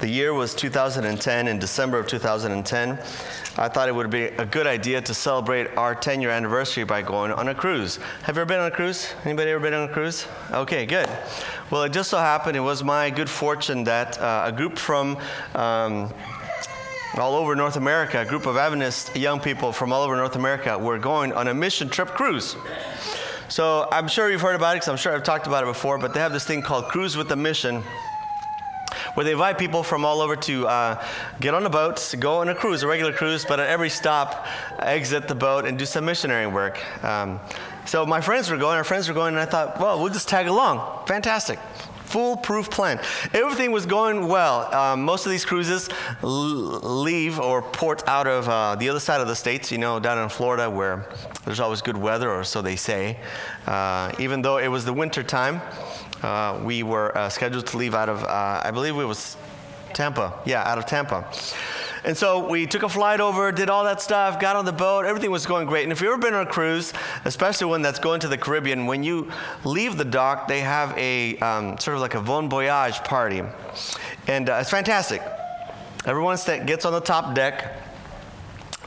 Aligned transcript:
The 0.00 0.08
year 0.08 0.32
was 0.32 0.54
2010, 0.54 1.46
in 1.46 1.58
December 1.58 1.98
of 1.98 2.06
2010. 2.06 2.98
I 3.58 3.68
thought 3.68 3.86
it 3.86 3.94
would 3.94 4.08
be 4.08 4.24
a 4.24 4.46
good 4.46 4.66
idea 4.66 5.02
to 5.02 5.12
celebrate 5.12 5.76
our 5.76 5.94
10 5.94 6.22
year 6.22 6.30
anniversary 6.30 6.84
by 6.84 7.02
going 7.02 7.32
on 7.32 7.48
a 7.48 7.54
cruise. 7.54 7.98
Have 8.22 8.36
you 8.36 8.40
ever 8.40 8.48
been 8.48 8.60
on 8.60 8.68
a 8.68 8.74
cruise? 8.74 9.12
Anybody 9.26 9.50
ever 9.50 9.60
been 9.60 9.74
on 9.74 9.90
a 9.90 9.92
cruise? 9.92 10.26
Okay, 10.52 10.86
good. 10.86 11.06
Well, 11.70 11.82
it 11.82 11.92
just 11.92 12.08
so 12.08 12.16
happened 12.16 12.56
it 12.56 12.60
was 12.60 12.82
my 12.82 13.10
good 13.10 13.28
fortune 13.28 13.84
that 13.84 14.18
uh, 14.18 14.44
a 14.46 14.52
group 14.52 14.78
from 14.78 15.18
um, 15.54 16.10
all 17.18 17.34
over 17.34 17.54
North 17.54 17.76
America, 17.76 18.22
a 18.22 18.24
group 18.24 18.46
of 18.46 18.56
Adventist 18.56 19.14
young 19.14 19.38
people 19.38 19.70
from 19.70 19.92
all 19.92 20.02
over 20.02 20.16
North 20.16 20.36
America 20.36 20.78
were 20.78 20.98
going 20.98 21.34
on 21.34 21.48
a 21.48 21.52
mission 21.52 21.90
trip 21.90 22.08
cruise. 22.08 22.56
So 23.48 23.86
I'm 23.92 24.08
sure 24.08 24.30
you've 24.30 24.40
heard 24.40 24.56
about 24.56 24.70
it 24.70 24.76
because 24.76 24.88
I'm 24.88 24.96
sure 24.96 25.12
I've 25.14 25.24
talked 25.24 25.46
about 25.46 25.64
it 25.64 25.66
before, 25.66 25.98
but 25.98 26.14
they 26.14 26.20
have 26.20 26.32
this 26.32 26.46
thing 26.46 26.62
called 26.62 26.86
Cruise 26.86 27.18
with 27.18 27.30
a 27.32 27.36
Mission 27.36 27.82
where 29.14 29.24
they 29.24 29.32
invite 29.32 29.58
people 29.58 29.82
from 29.82 30.04
all 30.04 30.20
over 30.20 30.36
to 30.36 30.66
uh, 30.66 31.04
get 31.40 31.54
on 31.54 31.64
a 31.66 31.70
boat, 31.70 32.14
go 32.18 32.38
on 32.38 32.48
a 32.48 32.54
cruise, 32.54 32.82
a 32.82 32.86
regular 32.86 33.12
cruise, 33.12 33.44
but 33.44 33.60
at 33.60 33.68
every 33.68 33.90
stop, 33.90 34.46
exit 34.78 35.28
the 35.28 35.34
boat 35.34 35.64
and 35.64 35.78
do 35.78 35.86
some 35.86 36.04
missionary 36.04 36.46
work. 36.46 36.78
Um, 37.04 37.40
so 37.86 38.06
my 38.06 38.20
friends 38.20 38.50
were 38.50 38.56
going, 38.56 38.76
our 38.76 38.84
friends 38.84 39.08
were 39.08 39.14
going, 39.14 39.34
and 39.34 39.40
I 39.40 39.46
thought, 39.46 39.80
well, 39.80 40.00
we'll 40.00 40.12
just 40.12 40.28
tag 40.28 40.46
along. 40.46 41.06
Fantastic. 41.06 41.58
Foolproof 42.04 42.70
plan. 42.70 42.98
Everything 43.32 43.70
was 43.70 43.86
going 43.86 44.26
well. 44.26 44.72
Um, 44.74 45.04
most 45.04 45.26
of 45.26 45.30
these 45.30 45.44
cruises 45.44 45.88
l- 46.24 46.28
leave 46.28 47.38
or 47.38 47.62
port 47.62 48.02
out 48.08 48.26
of 48.26 48.48
uh, 48.48 48.74
the 48.74 48.88
other 48.88 48.98
side 48.98 49.20
of 49.20 49.28
the 49.28 49.36
states, 49.36 49.70
you 49.70 49.78
know, 49.78 50.00
down 50.00 50.18
in 50.18 50.28
Florida 50.28 50.68
where 50.68 51.08
there's 51.44 51.60
always 51.60 51.82
good 51.82 51.96
weather, 51.96 52.28
or 52.28 52.42
so 52.42 52.62
they 52.62 52.74
say. 52.74 53.16
Uh, 53.64 54.12
even 54.18 54.42
though 54.42 54.58
it 54.58 54.66
was 54.66 54.84
the 54.84 54.92
winter 54.92 55.22
time, 55.22 55.60
uh, 56.22 56.60
we 56.62 56.82
were 56.82 57.16
uh, 57.16 57.28
scheduled 57.28 57.66
to 57.68 57.76
leave 57.76 57.94
out 57.94 58.08
of, 58.08 58.24
uh, 58.24 58.62
I 58.64 58.70
believe 58.70 58.96
it 58.96 59.04
was 59.04 59.36
Tampa. 59.92 60.34
Yeah, 60.44 60.62
out 60.62 60.78
of 60.78 60.86
Tampa. 60.86 61.30
And 62.02 62.16
so 62.16 62.48
we 62.48 62.66
took 62.66 62.82
a 62.82 62.88
flight 62.88 63.20
over, 63.20 63.52
did 63.52 63.68
all 63.68 63.84
that 63.84 64.00
stuff, 64.00 64.40
got 64.40 64.56
on 64.56 64.64
the 64.64 64.72
boat, 64.72 65.04
everything 65.04 65.30
was 65.30 65.44
going 65.44 65.66
great. 65.66 65.82
And 65.82 65.92
if 65.92 66.00
you've 66.00 66.10
ever 66.10 66.20
been 66.20 66.34
on 66.34 66.46
a 66.46 66.50
cruise, 66.50 66.94
especially 67.24 67.66
one 67.66 67.82
that's 67.82 67.98
going 67.98 68.20
to 68.20 68.28
the 68.28 68.38
Caribbean, 68.38 68.86
when 68.86 69.02
you 69.02 69.30
leave 69.64 69.98
the 69.98 70.04
dock, 70.04 70.48
they 70.48 70.60
have 70.60 70.96
a 70.96 71.36
um, 71.38 71.76
sort 71.78 71.96
of 71.96 72.00
like 72.00 72.14
a 72.14 72.22
bon 72.22 72.48
voyage 72.48 72.98
party. 73.04 73.42
And 74.26 74.48
uh, 74.48 74.58
it's 74.60 74.70
fantastic. 74.70 75.22
Everyone 76.06 76.38
gets 76.64 76.86
on 76.86 76.92
the 76.94 77.00
top 77.00 77.34
deck 77.34 77.89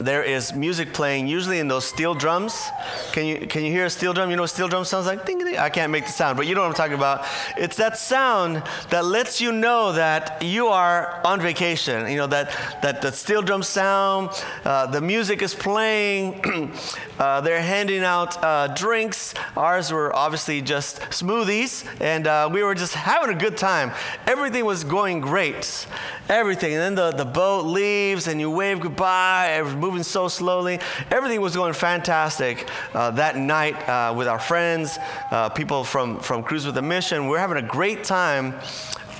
there 0.00 0.24
is 0.24 0.52
music 0.52 0.92
playing, 0.92 1.28
usually 1.28 1.60
in 1.60 1.68
those 1.68 1.84
steel 1.84 2.14
drums. 2.14 2.68
Can 3.12 3.26
you, 3.26 3.46
can 3.46 3.64
you 3.64 3.70
hear 3.70 3.84
a 3.84 3.90
steel 3.90 4.12
drum? 4.12 4.28
You 4.28 4.36
know 4.36 4.42
what 4.42 4.50
steel 4.50 4.66
drum 4.66 4.84
sounds 4.84 5.06
like? 5.06 5.24
Ding, 5.24 5.38
ding. 5.38 5.56
I 5.56 5.68
can't 5.68 5.92
make 5.92 6.06
the 6.06 6.12
sound, 6.12 6.36
but 6.36 6.48
you 6.48 6.54
know 6.56 6.62
what 6.62 6.68
I'm 6.68 6.74
talking 6.74 6.94
about. 6.94 7.24
It's 7.56 7.76
that 7.76 7.96
sound 7.96 8.64
that 8.90 9.04
lets 9.04 9.40
you 9.40 9.52
know 9.52 9.92
that 9.92 10.42
you 10.42 10.66
are 10.66 11.20
on 11.24 11.40
vacation. 11.40 12.10
You 12.10 12.16
know, 12.16 12.26
that, 12.26 12.50
that, 12.82 13.02
that 13.02 13.14
steel 13.14 13.40
drum 13.40 13.62
sound, 13.62 14.30
uh, 14.64 14.86
the 14.86 15.00
music 15.00 15.42
is 15.42 15.54
playing, 15.54 16.72
uh, 17.20 17.40
they're 17.42 17.62
handing 17.62 18.02
out 18.02 18.42
uh, 18.42 18.74
drinks. 18.74 19.34
Ours 19.56 19.92
were 19.92 20.14
obviously 20.14 20.60
just 20.60 21.00
smoothies, 21.10 21.86
and 22.00 22.26
uh, 22.26 22.48
we 22.52 22.64
were 22.64 22.74
just 22.74 22.94
having 22.94 23.34
a 23.34 23.38
good 23.38 23.56
time. 23.56 23.92
Everything 24.26 24.64
was 24.64 24.82
going 24.82 25.20
great. 25.20 25.86
Everything. 26.28 26.72
And 26.72 26.80
then 26.80 26.94
the, 26.96 27.16
the 27.16 27.30
boat 27.30 27.66
leaves, 27.66 28.26
and 28.26 28.40
you 28.40 28.50
wave 28.50 28.80
goodbye 28.80 29.50
moving 29.84 30.02
so 30.02 30.28
slowly. 30.28 30.80
Everything 31.10 31.42
was 31.42 31.54
going 31.54 31.74
fantastic 31.74 32.66
uh, 32.94 33.10
that 33.10 33.36
night 33.36 33.76
uh, 33.86 34.14
with 34.16 34.26
our 34.26 34.38
friends, 34.38 34.98
uh, 35.30 35.50
people 35.50 35.84
from, 35.84 36.18
from 36.20 36.42
Cruise 36.42 36.64
with 36.64 36.78
a 36.78 36.82
Mission. 36.82 37.24
We 37.24 37.32
were 37.32 37.38
having 37.38 37.58
a 37.58 37.68
great 37.68 38.02
time 38.02 38.54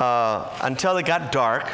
uh, 0.01 0.49
until 0.63 0.97
it 0.97 1.05
got 1.05 1.33
dark. 1.33 1.71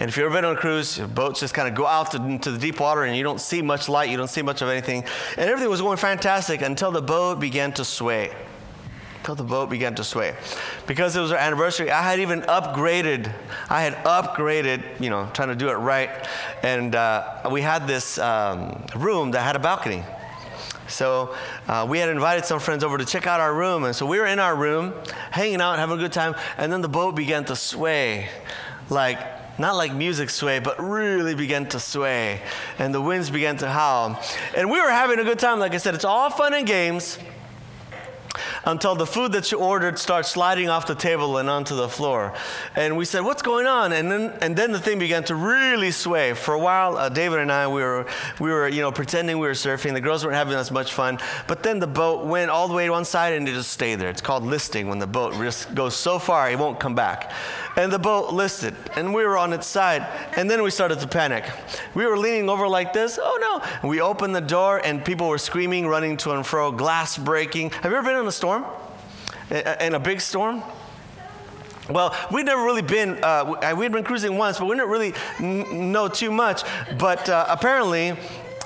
And 0.00 0.08
if 0.08 0.16
you've 0.16 0.26
ever 0.26 0.34
been 0.34 0.44
on 0.44 0.56
a 0.56 0.58
cruise, 0.58 0.98
boats 0.98 1.38
just 1.38 1.54
kind 1.54 1.68
of 1.68 1.76
go 1.76 1.86
out 1.86 2.10
to, 2.10 2.16
into 2.16 2.50
the 2.50 2.58
deep 2.58 2.80
water 2.80 3.04
and 3.04 3.16
you 3.16 3.22
don't 3.22 3.40
see 3.40 3.62
much 3.62 3.88
light, 3.88 4.10
you 4.10 4.16
don't 4.16 4.28
see 4.28 4.42
much 4.42 4.60
of 4.60 4.68
anything. 4.68 5.04
And 5.36 5.48
everything 5.48 5.70
was 5.70 5.80
going 5.80 5.98
fantastic 5.98 6.60
until 6.60 6.90
the 6.90 7.02
boat 7.02 7.38
began 7.38 7.70
to 7.74 7.84
sway 7.84 8.32
until 9.24 9.34
the 9.34 9.42
boat 9.42 9.70
began 9.70 9.94
to 9.94 10.04
sway. 10.04 10.34
Because 10.86 11.16
it 11.16 11.20
was 11.20 11.32
our 11.32 11.38
anniversary, 11.38 11.90
I 11.90 12.02
had 12.02 12.20
even 12.20 12.42
upgraded. 12.42 13.32
I 13.70 13.80
had 13.80 13.94
upgraded, 14.04 15.00
you 15.00 15.08
know, 15.08 15.30
trying 15.32 15.48
to 15.48 15.54
do 15.54 15.70
it 15.70 15.76
right. 15.76 16.10
And 16.62 16.94
uh, 16.94 17.48
we 17.50 17.62
had 17.62 17.86
this 17.86 18.18
um, 18.18 18.84
room 18.94 19.30
that 19.30 19.40
had 19.40 19.56
a 19.56 19.58
balcony. 19.58 20.04
So 20.88 21.34
uh, 21.66 21.86
we 21.88 22.00
had 22.00 22.10
invited 22.10 22.44
some 22.44 22.60
friends 22.60 22.84
over 22.84 22.98
to 22.98 23.06
check 23.06 23.26
out 23.26 23.40
our 23.40 23.54
room. 23.54 23.84
And 23.84 23.96
so 23.96 24.04
we 24.04 24.18
were 24.18 24.26
in 24.26 24.38
our 24.38 24.54
room, 24.54 24.92
hanging 25.30 25.62
out, 25.62 25.78
having 25.78 25.96
a 25.96 26.00
good 26.02 26.12
time. 26.12 26.34
And 26.58 26.70
then 26.70 26.82
the 26.82 26.88
boat 26.90 27.16
began 27.16 27.46
to 27.46 27.56
sway 27.56 28.28
like 28.90 29.18
not 29.58 29.76
like 29.76 29.94
music 29.94 30.28
sway, 30.28 30.58
but 30.58 30.78
really 30.82 31.34
began 31.34 31.66
to 31.68 31.80
sway. 31.80 32.42
And 32.78 32.92
the 32.92 33.00
winds 33.00 33.30
began 33.30 33.56
to 33.58 33.70
howl. 33.70 34.20
And 34.54 34.70
we 34.70 34.82
were 34.82 34.90
having 34.90 35.18
a 35.18 35.24
good 35.24 35.38
time. 35.38 35.60
Like 35.60 35.72
I 35.72 35.78
said, 35.78 35.94
it's 35.94 36.04
all 36.04 36.28
fun 36.28 36.52
and 36.52 36.66
games 36.66 37.18
until 38.66 38.94
the 38.94 39.06
food 39.06 39.32
that 39.32 39.50
you 39.52 39.58
ordered 39.58 39.98
starts 39.98 40.30
sliding 40.30 40.68
off 40.68 40.86
the 40.86 40.94
table 40.94 41.38
and 41.38 41.48
onto 41.48 41.74
the 41.74 41.88
floor. 41.88 42.34
And 42.74 42.96
we 42.96 43.04
said, 43.04 43.20
What's 43.20 43.42
going 43.42 43.66
on? 43.66 43.92
And 43.92 44.10
then, 44.10 44.32
and 44.40 44.56
then 44.56 44.72
the 44.72 44.80
thing 44.80 44.98
began 44.98 45.24
to 45.24 45.34
really 45.34 45.90
sway. 45.90 46.34
For 46.34 46.54
a 46.54 46.58
while, 46.58 46.96
uh, 46.96 47.08
David 47.08 47.40
and 47.40 47.52
I, 47.52 47.66
we 47.68 47.82
were, 47.82 48.06
we 48.40 48.50
were 48.50 48.68
you 48.68 48.80
know, 48.80 48.92
pretending 48.92 49.38
we 49.38 49.46
were 49.46 49.54
surfing. 49.54 49.92
The 49.92 50.00
girls 50.00 50.24
weren't 50.24 50.36
having 50.36 50.54
as 50.54 50.70
much 50.70 50.92
fun. 50.92 51.18
But 51.46 51.62
then 51.62 51.78
the 51.78 51.86
boat 51.86 52.26
went 52.26 52.50
all 52.50 52.68
the 52.68 52.74
way 52.74 52.86
to 52.86 52.92
one 52.92 53.04
side 53.04 53.34
and 53.34 53.48
it 53.48 53.52
just 53.52 53.70
stayed 53.70 53.96
there. 53.96 54.10
It's 54.10 54.20
called 54.20 54.44
listing 54.44 54.88
when 54.88 54.98
the 54.98 55.06
boat 55.06 55.34
goes 55.74 55.96
so 55.96 56.18
far 56.18 56.50
it 56.50 56.58
won't 56.58 56.80
come 56.80 56.94
back. 56.94 57.32
And 57.76 57.92
the 57.92 57.98
boat 57.98 58.32
listed, 58.32 58.76
and 58.94 59.12
we 59.12 59.24
were 59.24 59.36
on 59.36 59.52
its 59.52 59.66
side. 59.66 60.06
And 60.36 60.48
then 60.48 60.62
we 60.62 60.70
started 60.70 61.00
to 61.00 61.08
panic. 61.08 61.44
We 61.94 62.06
were 62.06 62.16
leaning 62.16 62.48
over 62.48 62.68
like 62.68 62.92
this. 62.92 63.18
Oh 63.20 63.38
no. 63.40 63.88
We 63.88 64.00
opened 64.00 64.34
the 64.34 64.40
door 64.40 64.80
and 64.84 65.04
people 65.04 65.28
were 65.28 65.38
screaming, 65.38 65.88
running 65.88 66.16
to 66.18 66.32
and 66.32 66.46
fro, 66.46 66.70
glass 66.70 67.18
breaking. 67.18 67.70
Have 67.70 67.90
you 67.90 67.98
ever 67.98 68.08
been 68.08 68.20
in 68.20 68.26
a 68.26 68.32
storm? 68.32 68.53
In 69.50 69.94
a 69.94 70.00
big 70.00 70.20
storm? 70.20 70.62
Well, 71.90 72.16
we'd 72.32 72.46
never 72.46 72.62
really 72.62 72.82
been, 72.82 73.22
uh, 73.22 73.74
we'd 73.76 73.92
been 73.92 74.04
cruising 74.04 74.38
once, 74.38 74.58
but 74.58 74.66
we 74.66 74.74
didn't 74.74 74.90
really 74.90 75.12
n- 75.38 75.92
know 75.92 76.08
too 76.08 76.32
much. 76.32 76.62
But 76.98 77.28
uh, 77.28 77.44
apparently, 77.48 78.16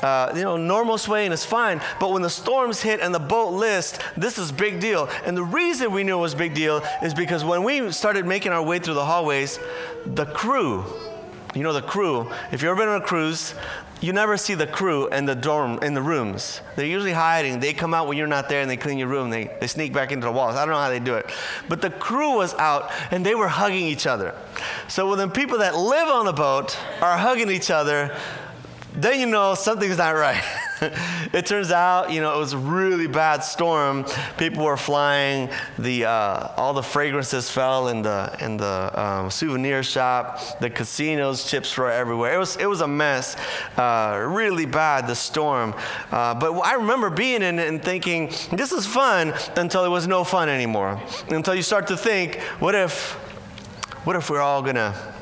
uh, 0.02 0.32
you 0.36 0.42
know, 0.42 0.56
normal 0.56 0.98
swaying 0.98 1.32
is 1.32 1.44
fine, 1.44 1.80
but 1.98 2.12
when 2.12 2.22
the 2.22 2.30
storms 2.30 2.80
hit 2.80 3.00
and 3.00 3.12
the 3.12 3.18
boat 3.18 3.50
list, 3.50 4.00
this 4.16 4.38
is 4.38 4.52
big 4.52 4.78
deal. 4.78 5.08
And 5.24 5.36
the 5.36 5.42
reason 5.42 5.90
we 5.90 6.04
knew 6.04 6.18
it 6.18 6.20
was 6.20 6.34
big 6.36 6.54
deal 6.54 6.82
is 7.02 7.12
because 7.12 7.44
when 7.44 7.64
we 7.64 7.90
started 7.90 8.24
making 8.24 8.52
our 8.52 8.62
way 8.62 8.78
through 8.78 8.94
the 8.94 9.04
hallways, 9.04 9.58
the 10.06 10.26
crew, 10.26 10.84
you 11.54 11.64
know, 11.64 11.72
the 11.72 11.82
crew, 11.82 12.30
if 12.52 12.62
you've 12.62 12.70
ever 12.70 12.76
been 12.76 12.88
on 12.88 13.02
a 13.02 13.04
cruise, 13.04 13.54
you 14.00 14.12
never 14.12 14.36
see 14.36 14.54
the 14.54 14.66
crew 14.66 15.08
in 15.08 15.24
the 15.24 15.34
dorm 15.34 15.78
in 15.82 15.94
the 15.94 16.02
rooms. 16.02 16.60
They're 16.76 16.86
usually 16.86 17.12
hiding. 17.12 17.60
They 17.60 17.72
come 17.72 17.94
out 17.94 18.06
when 18.06 18.16
you're 18.16 18.26
not 18.26 18.48
there 18.48 18.60
and 18.60 18.70
they 18.70 18.76
clean 18.76 18.98
your 18.98 19.08
room. 19.08 19.30
They, 19.30 19.50
they 19.60 19.66
sneak 19.66 19.92
back 19.92 20.12
into 20.12 20.26
the 20.26 20.32
walls. 20.32 20.56
I 20.56 20.64
don't 20.64 20.74
know 20.74 20.80
how 20.80 20.90
they 20.90 21.00
do 21.00 21.14
it. 21.14 21.30
But 21.68 21.82
the 21.82 21.90
crew 21.90 22.36
was 22.36 22.54
out 22.54 22.90
and 23.10 23.26
they 23.26 23.34
were 23.34 23.48
hugging 23.48 23.84
each 23.84 24.06
other. 24.06 24.34
So 24.88 25.08
when 25.08 25.18
the 25.18 25.28
people 25.28 25.58
that 25.58 25.76
live 25.76 26.08
on 26.08 26.26
the 26.26 26.32
boat 26.32 26.78
are 27.00 27.18
hugging 27.18 27.50
each 27.50 27.70
other 27.70 28.16
then 29.00 29.20
you 29.20 29.26
know 29.26 29.54
something's 29.54 29.98
not 29.98 30.10
right 30.10 30.42
it 31.32 31.46
turns 31.46 31.70
out, 31.70 32.12
you 32.12 32.20
know, 32.20 32.34
it 32.34 32.38
was 32.38 32.52
a 32.52 32.58
really 32.58 33.06
bad 33.06 33.40
storm. 33.40 34.04
People 34.36 34.64
were 34.64 34.76
flying. 34.76 35.48
The 35.78 36.04
uh, 36.04 36.52
all 36.56 36.74
the 36.74 36.82
fragrances 36.82 37.50
fell 37.50 37.88
in 37.88 38.02
the 38.02 38.36
in 38.40 38.56
the 38.56 38.92
um, 38.94 39.30
souvenir 39.30 39.82
shop. 39.82 40.60
The 40.60 40.70
casinos, 40.70 41.48
chips 41.50 41.76
were 41.76 41.90
everywhere. 41.90 42.34
It 42.34 42.38
was 42.38 42.56
it 42.56 42.66
was 42.66 42.80
a 42.80 42.88
mess. 42.88 43.36
Uh, 43.76 44.26
really 44.28 44.66
bad. 44.66 45.06
The 45.06 45.14
storm. 45.14 45.74
Uh, 46.10 46.34
but 46.34 46.52
I 46.60 46.74
remember 46.74 47.10
being 47.10 47.42
in 47.42 47.58
it 47.58 47.68
and 47.68 47.82
thinking, 47.82 48.28
this 48.52 48.72
is 48.72 48.86
fun 48.86 49.34
until 49.56 49.84
it 49.84 49.88
was 49.88 50.06
no 50.06 50.24
fun 50.24 50.48
anymore. 50.48 51.00
Until 51.28 51.54
you 51.54 51.62
start 51.62 51.86
to 51.88 51.96
think, 51.96 52.36
what 52.60 52.74
if, 52.74 53.12
what 54.04 54.16
if 54.16 54.30
we're 54.30 54.40
all 54.40 54.62
gonna 54.62 55.17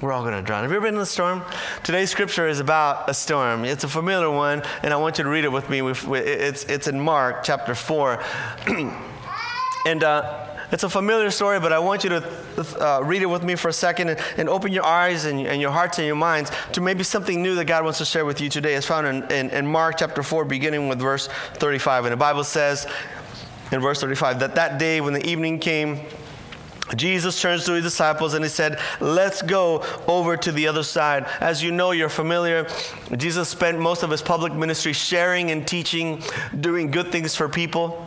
we're 0.00 0.12
all 0.12 0.22
going 0.22 0.34
to 0.34 0.42
drown. 0.42 0.62
Have 0.62 0.70
you 0.70 0.76
ever 0.76 0.86
been 0.86 0.96
in 0.96 1.00
a 1.00 1.06
storm? 1.06 1.42
Today's 1.82 2.10
scripture 2.10 2.46
is 2.46 2.60
about 2.60 3.08
a 3.08 3.14
storm. 3.14 3.64
It's 3.64 3.84
a 3.84 3.88
familiar 3.88 4.30
one, 4.30 4.62
and 4.82 4.92
I 4.92 4.96
want 4.96 5.18
you 5.18 5.24
to 5.24 5.30
read 5.30 5.44
it 5.44 5.52
with 5.52 5.70
me. 5.70 5.80
It's, 5.80 6.64
it's 6.64 6.86
in 6.86 7.00
Mark 7.00 7.42
chapter 7.42 7.74
4. 7.74 8.22
and 9.86 10.04
uh, 10.04 10.46
it's 10.70 10.82
a 10.82 10.88
familiar 10.88 11.30
story, 11.30 11.60
but 11.60 11.72
I 11.72 11.78
want 11.78 12.04
you 12.04 12.10
to 12.10 12.22
uh, 12.80 13.00
read 13.04 13.22
it 13.22 13.26
with 13.26 13.42
me 13.42 13.54
for 13.54 13.68
a 13.68 13.72
second 13.72 14.10
and, 14.10 14.20
and 14.36 14.48
open 14.48 14.72
your 14.72 14.84
eyes 14.84 15.24
and, 15.24 15.40
and, 15.40 15.60
your 15.60 15.70
hearts 15.70 15.98
and 15.98 16.06
your 16.06 16.16
minds 16.16 16.50
to 16.72 16.80
maybe 16.80 17.02
something 17.02 17.42
new 17.42 17.54
that 17.54 17.64
God 17.66 17.84
wants 17.84 17.98
to 17.98 18.04
share 18.04 18.24
with 18.24 18.40
you 18.40 18.50
today. 18.50 18.74
It's 18.74 18.86
found 18.86 19.06
in, 19.06 19.30
in, 19.30 19.50
in 19.50 19.66
Mark 19.66 19.96
chapter 19.98 20.22
4, 20.22 20.44
beginning 20.44 20.88
with 20.88 20.98
verse 20.98 21.28
35. 21.54 22.06
And 22.06 22.12
the 22.12 22.16
Bible 22.16 22.44
says 22.44 22.86
in 23.72 23.80
verse 23.80 24.00
35 24.00 24.40
that 24.40 24.54
that 24.56 24.78
day 24.78 25.00
when 25.00 25.14
the 25.14 25.26
evening 25.26 25.58
came, 25.58 26.00
Jesus 26.94 27.40
turns 27.40 27.64
to 27.64 27.72
his 27.72 27.84
disciples 27.84 28.34
and 28.34 28.44
he 28.44 28.48
said, 28.48 28.78
Let's 29.00 29.42
go 29.42 29.84
over 30.06 30.36
to 30.36 30.52
the 30.52 30.68
other 30.68 30.82
side. 30.82 31.26
As 31.40 31.62
you 31.62 31.72
know, 31.72 31.90
you're 31.90 32.08
familiar. 32.08 32.68
Jesus 33.16 33.48
spent 33.48 33.78
most 33.78 34.02
of 34.02 34.10
his 34.10 34.22
public 34.22 34.52
ministry 34.52 34.92
sharing 34.92 35.50
and 35.50 35.66
teaching, 35.66 36.22
doing 36.60 36.90
good 36.90 37.10
things 37.10 37.34
for 37.34 37.48
people. 37.48 38.06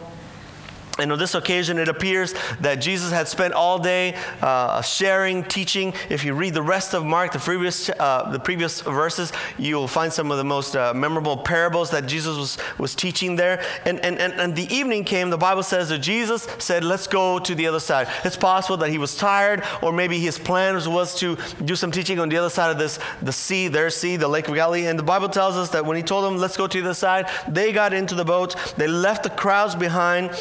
And 0.99 1.11
on 1.11 1.19
this 1.19 1.35
occasion, 1.35 1.77
it 1.77 1.87
appears 1.87 2.33
that 2.61 2.75
Jesus 2.75 3.11
had 3.11 3.27
spent 3.27 3.53
all 3.53 3.79
day 3.79 4.15
uh, 4.41 4.81
sharing, 4.81 5.43
teaching. 5.43 5.93
If 6.09 6.23
you 6.23 6.33
read 6.33 6.53
the 6.53 6.61
rest 6.61 6.93
of 6.93 7.05
Mark, 7.05 7.31
the 7.31 7.39
previous, 7.39 7.89
uh, 7.89 8.29
the 8.31 8.39
previous 8.39 8.81
verses, 8.81 9.31
you 9.57 9.75
will 9.75 9.87
find 9.87 10.11
some 10.11 10.31
of 10.31 10.37
the 10.37 10.43
most 10.43 10.75
uh, 10.75 10.93
memorable 10.93 11.37
parables 11.37 11.91
that 11.91 12.05
Jesus 12.05 12.37
was, 12.37 12.57
was 12.77 12.95
teaching 12.95 13.35
there. 13.35 13.63
And, 13.85 13.99
and, 14.01 14.19
and, 14.19 14.33
and 14.33 14.55
the 14.55 14.73
evening 14.73 15.03
came, 15.03 15.29
the 15.29 15.37
Bible 15.37 15.63
says 15.63 15.89
that 15.89 15.99
Jesus 15.99 16.47
said, 16.57 16.83
Let's 16.83 17.07
go 17.07 17.39
to 17.39 17.55
the 17.55 17.67
other 17.67 17.79
side. 17.79 18.07
It's 18.23 18.37
possible 18.37 18.77
that 18.77 18.89
he 18.89 18.97
was 18.97 19.15
tired, 19.15 19.63
or 19.81 19.91
maybe 19.91 20.19
his 20.19 20.37
plan 20.37 20.75
was 20.91 21.15
to 21.19 21.37
do 21.63 21.75
some 21.75 21.91
teaching 21.91 22.19
on 22.19 22.29
the 22.29 22.37
other 22.37 22.49
side 22.49 22.71
of 22.71 22.77
this, 22.77 22.99
the 23.21 23.31
sea, 23.31 23.67
their 23.67 23.89
sea, 23.89 24.17
the 24.17 24.27
Lake 24.27 24.47
of 24.47 24.55
Galilee. 24.55 24.85
And 24.87 24.99
the 24.99 25.03
Bible 25.03 25.29
tells 25.29 25.55
us 25.55 25.69
that 25.69 25.85
when 25.85 25.97
he 25.97 26.03
told 26.03 26.25
them, 26.25 26.37
Let's 26.37 26.57
go 26.57 26.67
to 26.67 26.81
the 26.81 26.85
other 26.85 26.93
side, 26.93 27.29
they 27.47 27.71
got 27.71 27.93
into 27.93 28.15
the 28.15 28.25
boat, 28.25 28.55
they 28.77 28.87
left 28.87 29.23
the 29.23 29.29
crowds 29.29 29.75
behind 29.75 30.31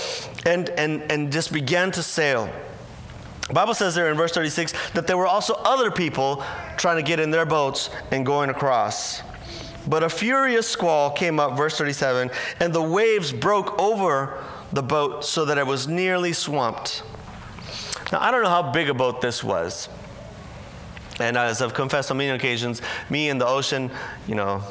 and, 0.48 0.70
and, 0.70 1.12
and 1.12 1.30
just 1.30 1.52
began 1.52 1.90
to 1.92 2.02
sail. 2.02 2.50
Bible 3.52 3.74
says 3.74 3.94
there 3.94 4.10
in 4.10 4.16
verse 4.16 4.32
36 4.32 4.72
that 4.92 5.06
there 5.06 5.16
were 5.16 5.26
also 5.26 5.54
other 5.54 5.90
people 5.90 6.42
trying 6.76 6.96
to 6.96 7.02
get 7.02 7.20
in 7.20 7.30
their 7.30 7.46
boats 7.46 7.90
and 8.10 8.24
going 8.26 8.50
across. 8.50 9.22
But 9.86 10.02
a 10.02 10.10
furious 10.10 10.68
squall 10.68 11.10
came 11.10 11.40
up, 11.40 11.56
verse 11.56 11.78
37, 11.78 12.30
and 12.60 12.72
the 12.74 12.82
waves 12.82 13.32
broke 13.32 13.78
over 13.78 14.44
the 14.72 14.82
boat 14.82 15.24
so 15.24 15.46
that 15.46 15.56
it 15.56 15.66
was 15.66 15.88
nearly 15.88 16.34
swamped. 16.34 17.02
Now, 18.12 18.20
I 18.20 18.30
don't 18.30 18.42
know 18.42 18.50
how 18.50 18.70
big 18.70 18.90
a 18.90 18.94
boat 18.94 19.22
this 19.22 19.42
was. 19.42 19.88
And 21.20 21.36
as 21.36 21.62
I've 21.62 21.74
confessed 21.74 22.10
on 22.10 22.18
many 22.18 22.30
occasions, 22.30 22.80
me 23.10 23.28
and 23.28 23.40
the 23.40 23.46
ocean, 23.46 23.90
you 24.26 24.34
know, 24.34 24.62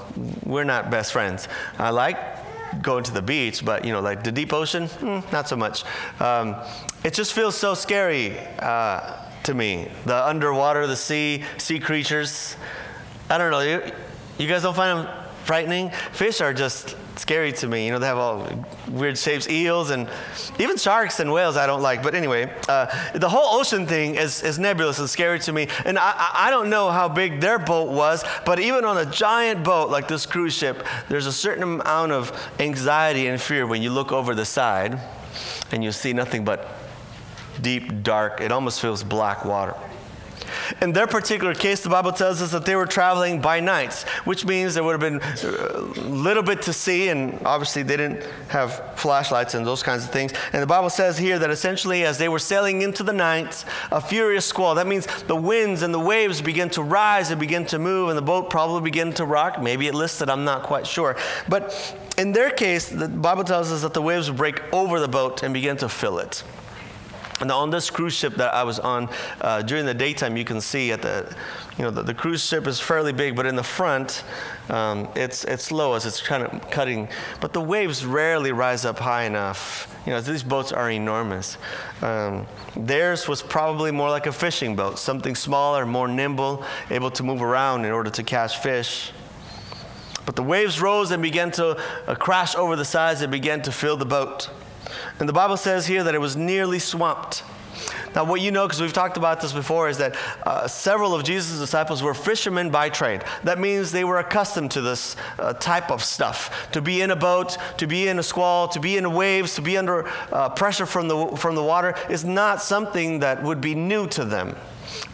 we're 0.45 0.63
not 0.63 0.89
best 0.89 1.11
friends. 1.11 1.47
I 1.77 1.89
like 1.89 2.36
going 2.81 3.03
to 3.03 3.11
the 3.11 3.21
beach, 3.21 3.63
but 3.63 3.85
you 3.85 3.91
know, 3.91 4.01
like 4.01 4.23
the 4.23 4.31
deep 4.31 4.53
ocean, 4.53 4.87
mm, 4.87 5.31
not 5.31 5.47
so 5.47 5.55
much. 5.55 5.83
Um, 6.19 6.55
it 7.03 7.13
just 7.13 7.33
feels 7.33 7.55
so 7.55 7.73
scary 7.73 8.37
uh, 8.59 9.17
to 9.43 9.53
me. 9.53 9.89
The 10.05 10.25
underwater, 10.27 10.87
the 10.87 10.95
sea, 10.95 11.43
sea 11.57 11.79
creatures. 11.79 12.55
I 13.29 13.37
don't 13.37 13.51
know. 13.51 13.61
You, 13.61 13.81
you 14.37 14.47
guys 14.47 14.63
don't 14.63 14.75
find 14.75 14.99
them 14.99 15.26
frightening? 15.47 15.89
Fish 16.11 16.41
are 16.41 16.53
just 16.53 16.97
scary 17.17 17.51
to 17.53 17.67
me. 17.67 17.85
You 17.85 17.93
know, 17.93 17.99
they 17.99 18.07
have 18.07 18.17
all 18.17 18.47
weird 18.89 19.17
shapes, 19.17 19.49
eels, 19.49 19.89
and 19.89 20.09
even 20.59 20.77
sharks 20.77 21.19
and 21.19 21.31
whales 21.31 21.57
I 21.57 21.65
don't 21.65 21.81
like. 21.81 22.03
But 22.03 22.13
anyway, 22.13 22.53
uh, 22.67 22.85
the 23.17 23.29
whole 23.29 23.59
ocean 23.59 23.87
thing 23.87 24.15
is, 24.15 24.43
is 24.43 24.59
nebulous 24.59 24.99
and 24.99 25.09
scary 25.09 25.39
to 25.39 25.53
me. 25.53 25.69
And 25.85 25.97
I, 25.97 26.31
I 26.33 26.49
don't 26.51 26.69
know 26.69 26.91
how 26.91 27.07
big 27.07 27.39
their 27.39 27.57
boat 27.57 27.91
was, 27.91 28.23
but 28.45 28.59
even 28.59 28.85
on 28.85 28.97
a 28.97 29.05
giant 29.05 29.63
boat 29.63 29.89
like 29.89 30.07
this 30.07 30.25
cruise 30.25 30.53
ship, 30.53 30.85
there's 31.09 31.25
a 31.25 31.33
certain 31.33 31.63
amount 31.63 32.11
of 32.11 32.31
anxiety 32.59 33.27
and 33.27 33.41
fear 33.41 33.65
when 33.65 33.81
you 33.81 33.89
look 33.89 34.11
over 34.11 34.35
the 34.35 34.45
side 34.45 34.99
and 35.71 35.83
you 35.83 35.91
see 35.91 36.13
nothing 36.13 36.43
but 36.43 36.67
deep, 37.61 38.03
dark, 38.03 38.41
it 38.41 38.51
almost 38.51 38.81
feels 38.81 39.03
black 39.03 39.45
water. 39.45 39.75
In 40.81 40.93
their 40.93 41.07
particular 41.07 41.53
case, 41.53 41.81
the 41.81 41.89
Bible 41.89 42.11
tells 42.11 42.41
us 42.41 42.51
that 42.51 42.65
they 42.65 42.75
were 42.75 42.85
traveling 42.85 43.41
by 43.41 43.59
night, 43.59 43.93
which 44.25 44.45
means 44.45 44.73
there 44.73 44.83
would 44.83 45.01
have 45.01 45.01
been 45.01 45.21
a 45.21 45.81
little 46.07 46.43
bit 46.43 46.61
to 46.63 46.73
see, 46.73 47.09
and 47.09 47.39
obviously 47.45 47.83
they 47.83 47.97
didn't 47.97 48.23
have 48.49 48.97
flashlights 48.97 49.53
and 49.53 49.65
those 49.65 49.83
kinds 49.83 50.03
of 50.03 50.11
things. 50.11 50.33
And 50.53 50.61
the 50.61 50.67
Bible 50.67 50.89
says 50.89 51.17
here 51.17 51.39
that 51.39 51.49
essentially, 51.49 52.03
as 52.03 52.17
they 52.17 52.29
were 52.29 52.39
sailing 52.39 52.81
into 52.81 53.03
the 53.03 53.13
night, 53.13 53.65
a 53.91 54.01
furious 54.01 54.45
squall, 54.45 54.75
that 54.75 54.87
means 54.87 55.05
the 55.23 55.35
winds 55.35 55.81
and 55.81 55.93
the 55.93 55.99
waves 55.99 56.41
begin 56.41 56.69
to 56.71 56.83
rise 56.83 57.31
and 57.31 57.39
begin 57.39 57.65
to 57.67 57.79
move, 57.79 58.09
and 58.09 58.17
the 58.17 58.21
boat 58.21 58.49
probably 58.49 58.81
began 58.81 59.13
to 59.13 59.25
rock. 59.25 59.61
Maybe 59.61 59.87
it 59.87 59.95
listed, 59.95 60.29
I'm 60.29 60.43
not 60.43 60.63
quite 60.63 60.87
sure. 60.87 61.15
But 61.47 61.95
in 62.17 62.31
their 62.31 62.49
case, 62.49 62.89
the 62.89 63.07
Bible 63.07 63.43
tells 63.43 63.71
us 63.71 63.81
that 63.81 63.93
the 63.93 64.01
waves 64.01 64.29
break 64.29 64.61
over 64.73 64.99
the 64.99 65.07
boat 65.07 65.43
and 65.43 65.53
begin 65.53 65.77
to 65.77 65.89
fill 65.89 66.19
it. 66.19 66.43
And 67.39 67.51
on 67.51 67.69
this 67.69 67.89
cruise 67.89 68.13
ship 68.13 68.35
that 68.35 68.53
I 68.53 68.63
was 68.63 68.79
on 68.79 69.09
uh, 69.41 69.61
during 69.61 69.85
the 69.85 69.93
daytime, 69.93 70.37
you 70.37 70.45
can 70.45 70.59
see 70.59 70.91
at 70.91 71.03
the, 71.03 71.35
you 71.77 71.83
know, 71.83 71.91
the, 71.91 72.01
the 72.01 72.13
cruise 72.13 72.43
ship 72.43 72.65
is 72.65 72.79
fairly 72.79 73.13
big, 73.13 73.35
but 73.35 73.45
in 73.45 73.55
the 73.55 73.63
front, 73.63 74.23
um, 74.69 75.07
it's 75.15 75.43
it's 75.45 75.71
low 75.71 75.93
as 75.93 76.05
it's 76.05 76.21
kind 76.21 76.43
of 76.43 76.69
cutting. 76.71 77.07
But 77.39 77.53
the 77.53 77.61
waves 77.61 78.05
rarely 78.05 78.51
rise 78.51 78.85
up 78.85 78.97
high 78.99 79.23
enough. 79.23 79.93
You 80.05 80.13
know, 80.13 80.21
these 80.21 80.41
boats 80.41 80.71
are 80.71 80.89
enormous. 80.89 81.57
Um, 82.01 82.47
theirs 82.75 83.27
was 83.27 83.43
probably 83.43 83.91
more 83.91 84.09
like 84.09 84.25
a 84.25 84.31
fishing 84.31 84.75
boat, 84.75 84.97
something 84.97 85.35
smaller, 85.35 85.85
more 85.85 86.07
nimble, 86.07 86.63
able 86.89 87.11
to 87.11 87.23
move 87.23 87.41
around 87.41 87.85
in 87.85 87.91
order 87.91 88.09
to 88.09 88.23
catch 88.23 88.57
fish. 88.57 89.11
But 90.25 90.35
the 90.35 90.43
waves 90.43 90.81
rose 90.81 91.11
and 91.11 91.21
began 91.21 91.51
to 91.51 91.77
uh, 92.07 92.15
crash 92.15 92.55
over 92.55 92.75
the 92.75 92.83
sides 92.83 93.21
and 93.21 93.31
began 93.31 93.61
to 93.61 93.71
fill 93.71 93.95
the 93.95 94.05
boat. 94.05 94.49
And 95.19 95.27
the 95.27 95.33
Bible 95.33 95.57
says 95.57 95.87
here 95.87 96.03
that 96.03 96.15
it 96.15 96.21
was 96.21 96.35
nearly 96.35 96.79
swamped. 96.79 97.43
Now, 98.15 98.23
what 98.23 98.41
you 98.41 98.51
know, 98.51 98.65
because 98.65 98.81
we've 98.81 98.93
talked 98.93 99.17
about 99.17 99.41
this 99.41 99.53
before, 99.53 99.89
is 99.89 99.99
that 99.99 100.15
uh, 100.43 100.67
several 100.67 101.13
of 101.13 101.23
Jesus' 101.23 101.59
disciples 101.59 102.01
were 102.01 102.13
fishermen 102.13 102.71
by 102.71 102.89
trade. 102.89 103.23
That 103.43 103.59
means 103.59 103.91
they 103.91 104.03
were 104.03 104.17
accustomed 104.17 104.71
to 104.71 104.81
this 104.81 105.15
uh, 105.37 105.53
type 105.53 105.91
of 105.91 106.03
stuff. 106.03 106.71
To 106.71 106.81
be 106.81 107.01
in 107.01 107.11
a 107.11 107.15
boat, 107.15 107.57
to 107.77 107.85
be 107.85 108.07
in 108.07 108.17
a 108.17 108.23
squall, 108.23 108.67
to 108.69 108.79
be 108.79 108.97
in 108.97 109.13
waves, 109.13 109.55
to 109.55 109.61
be 109.61 109.77
under 109.77 110.07
uh, 110.31 110.49
pressure 110.49 110.85
from 110.85 111.07
the, 111.07 111.27
from 111.37 111.55
the 111.55 111.63
water 111.63 111.93
is 112.09 112.25
not 112.25 112.61
something 112.61 113.19
that 113.19 113.43
would 113.43 113.61
be 113.61 113.75
new 113.75 114.07
to 114.07 114.25
them. 114.25 114.55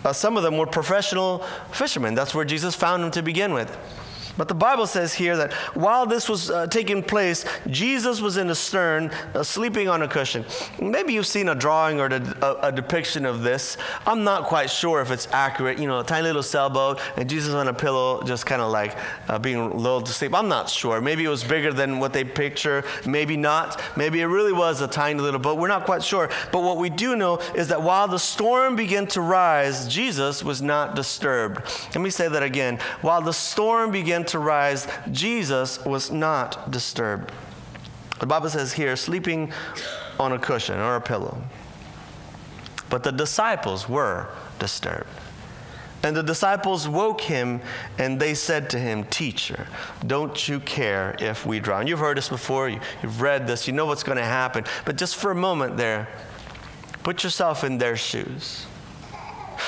Uh, 0.06 0.14
some 0.14 0.38
of 0.38 0.44
them 0.44 0.58
were 0.58 0.68
professional 0.68 1.40
fishermen. 1.72 2.16
That's 2.16 2.34
where 2.34 2.46
Jesus 2.46 2.76
found 2.76 3.04
them 3.04 3.12
to 3.12 3.22
begin 3.22 3.54
with. 3.54 3.76
But 4.38 4.48
the 4.48 4.56
Bible 4.56 4.88
says 4.88 5.14
here 5.14 5.38
that 5.38 5.54
while 5.76 6.06
this 6.06 6.28
was 6.28 6.50
uh, 6.50 6.68
taking 6.68 7.04
place, 7.04 7.46
Jesus 7.68 8.20
was 8.20 8.38
in 8.38 8.48
the 8.48 8.56
stern, 8.56 9.12
uh, 9.34 9.44
sleeping 9.44 9.88
on 9.88 10.02
a 10.02 10.08
cushion. 10.08 10.46
Maybe 10.82 11.14
you've 11.14 11.28
seen 11.28 11.50
a 11.50 11.56
drawing 11.56 12.00
or 12.00 12.08
a, 12.08 12.58
a, 12.64 12.72
depiction 12.72 13.26
of 13.26 13.44
this. 13.44 13.78
I'm 14.08 14.24
not 14.24 14.46
quite 14.46 14.70
sure 14.70 15.02
if 15.02 15.12
it's 15.12 15.28
accurate. 15.32 15.78
You 15.78 15.88
know, 15.88 16.00
a 16.00 16.04
tiny 16.04 16.24
little 16.24 16.42
sailboat 16.42 17.00
and 17.18 17.30
Jesus 17.30 17.54
on 17.54 17.68
a 17.68 17.74
pillow, 17.74 18.24
just 18.24 18.46
kind 18.46 18.62
of 18.62 18.72
like 18.72 18.98
uh, 19.28 19.38
being 19.38 19.78
lulled 19.78 20.08
to 20.08 20.14
sleep. 20.14 20.34
I'm 20.34 20.48
not 20.48 20.70
sure. 20.70 21.00
Maybe 21.00 21.26
it 21.26 21.30
was 21.30 21.44
bigger 21.44 21.72
than 21.72 22.00
what 22.00 22.14
they 22.14 22.24
picture. 22.24 22.84
Maybe 23.06 23.38
not. 23.38 23.82
Maybe 23.96 24.22
it 24.22 24.26
really 24.26 24.54
was 24.54 24.82
a 24.82 24.88
tiny 24.88 25.20
little 25.20 25.40
boat. 25.40 25.60
We're 25.60 25.68
not 25.68 25.86
quite 25.86 26.04
sure. 26.04 26.30
But 26.52 26.64
what 26.64 26.78
we 26.78 26.90
do 26.90 27.16
know 27.16 27.38
is 27.56 27.68
that 27.68 27.82
while 27.82 28.08
the 28.08 28.20
storm 28.20 28.76
began 28.76 29.06
to 29.08 29.22
rise, 29.22 29.88
Jesus 29.88 30.44
was 30.44 30.62
not 30.62 30.96
disturbed. 30.96 31.62
Let 31.94 32.02
me 32.02 32.10
say 32.10 32.28
that 32.28 32.42
again. 32.42 32.80
While 33.02 33.22
the 33.22 33.34
storm 33.34 33.92
began 33.92 34.23
to 34.30 34.40
rise, 34.40 34.88
Jesus 35.12 35.84
was 35.86 36.12
not 36.12 36.72
disturbed. 36.72 37.32
The 38.20 38.26
Bible 38.26 38.50
says 38.50 38.74
here, 38.74 38.96
sleeping 38.96 39.52
on 40.20 40.32
a 40.32 40.40
cushion 40.40 40.80
or 40.80 40.96
a 40.96 41.02
pillow. 41.02 41.42
But 42.90 43.04
the 43.04 43.12
disciples 43.12 43.90
were 43.90 44.30
disturbed. 44.60 45.08
And 46.04 46.16
the 46.16 46.24
disciples 46.24 46.88
woke 46.88 47.22
him 47.22 47.62
and 47.98 48.20
they 48.20 48.34
said 48.34 48.70
to 48.72 48.80
him, 48.80 49.06
Teacher, 49.06 49.68
don't 50.06 50.48
you 50.50 50.60
care 50.60 51.16
if 51.20 51.46
we 51.46 51.62
drown? 51.62 51.88
You've 51.88 52.00
heard 52.00 52.18
this 52.18 52.28
before, 52.28 52.68
you've 52.68 53.22
read 53.22 53.48
this, 53.48 53.68
you 53.68 53.74
know 53.74 53.86
what's 53.86 54.04
going 54.04 54.18
to 54.18 54.24
happen. 54.24 54.66
But 54.86 54.98
just 54.98 55.16
for 55.16 55.32
a 55.32 55.36
moment 55.36 55.78
there, 55.78 56.10
put 57.04 57.24
yourself 57.24 57.64
in 57.64 57.78
their 57.78 57.96
shoes. 57.96 58.66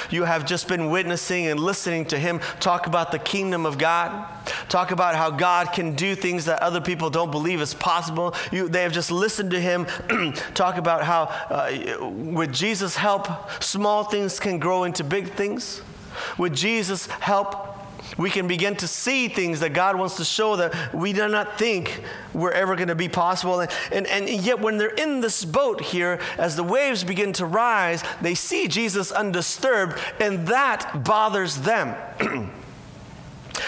You 0.09 0.23
have 0.23 0.45
just 0.45 0.67
been 0.67 0.89
witnessing 0.89 1.47
and 1.47 1.59
listening 1.59 2.05
to 2.05 2.19
him 2.19 2.39
talk 2.59 2.87
about 2.87 3.11
the 3.11 3.19
kingdom 3.19 3.65
of 3.65 3.77
God, 3.77 4.27
talk 4.69 4.91
about 4.91 5.15
how 5.15 5.29
God 5.29 5.73
can 5.73 5.95
do 5.95 6.15
things 6.15 6.45
that 6.45 6.61
other 6.61 6.81
people 6.81 7.09
don't 7.09 7.31
believe 7.31 7.61
is 7.61 7.73
possible. 7.73 8.33
You, 8.51 8.69
they 8.69 8.83
have 8.83 8.93
just 8.93 9.11
listened 9.11 9.51
to 9.51 9.59
him 9.59 9.85
talk 10.53 10.77
about 10.77 11.03
how, 11.03 11.23
uh, 11.49 12.07
with 12.09 12.53
Jesus' 12.53 12.95
help, 12.95 13.27
small 13.61 14.03
things 14.03 14.39
can 14.39 14.59
grow 14.59 14.83
into 14.83 15.03
big 15.03 15.31
things. 15.33 15.81
With 16.37 16.55
Jesus' 16.55 17.07
help, 17.07 17.74
we 18.17 18.29
can 18.29 18.47
begin 18.47 18.75
to 18.77 18.87
see 18.87 19.27
things 19.27 19.59
that 19.59 19.73
God 19.73 19.97
wants 19.97 20.17
to 20.17 20.25
show 20.25 20.55
that 20.55 20.93
we 20.93 21.13
do 21.13 21.27
not 21.27 21.57
think 21.57 22.01
we're 22.33 22.51
ever 22.51 22.75
going 22.75 22.87
to 22.87 22.95
be 22.95 23.09
possible. 23.09 23.59
And, 23.59 23.71
and, 23.91 24.07
and 24.07 24.29
yet, 24.29 24.59
when 24.59 24.77
they're 24.77 24.89
in 24.89 25.21
this 25.21 25.43
boat 25.45 25.81
here, 25.81 26.19
as 26.37 26.55
the 26.55 26.63
waves 26.63 27.03
begin 27.03 27.33
to 27.33 27.45
rise, 27.45 28.03
they 28.21 28.35
see 28.35 28.67
Jesus 28.67 29.11
undisturbed, 29.11 29.99
and 30.19 30.47
that 30.47 31.03
bothers 31.03 31.57
them. 31.57 32.51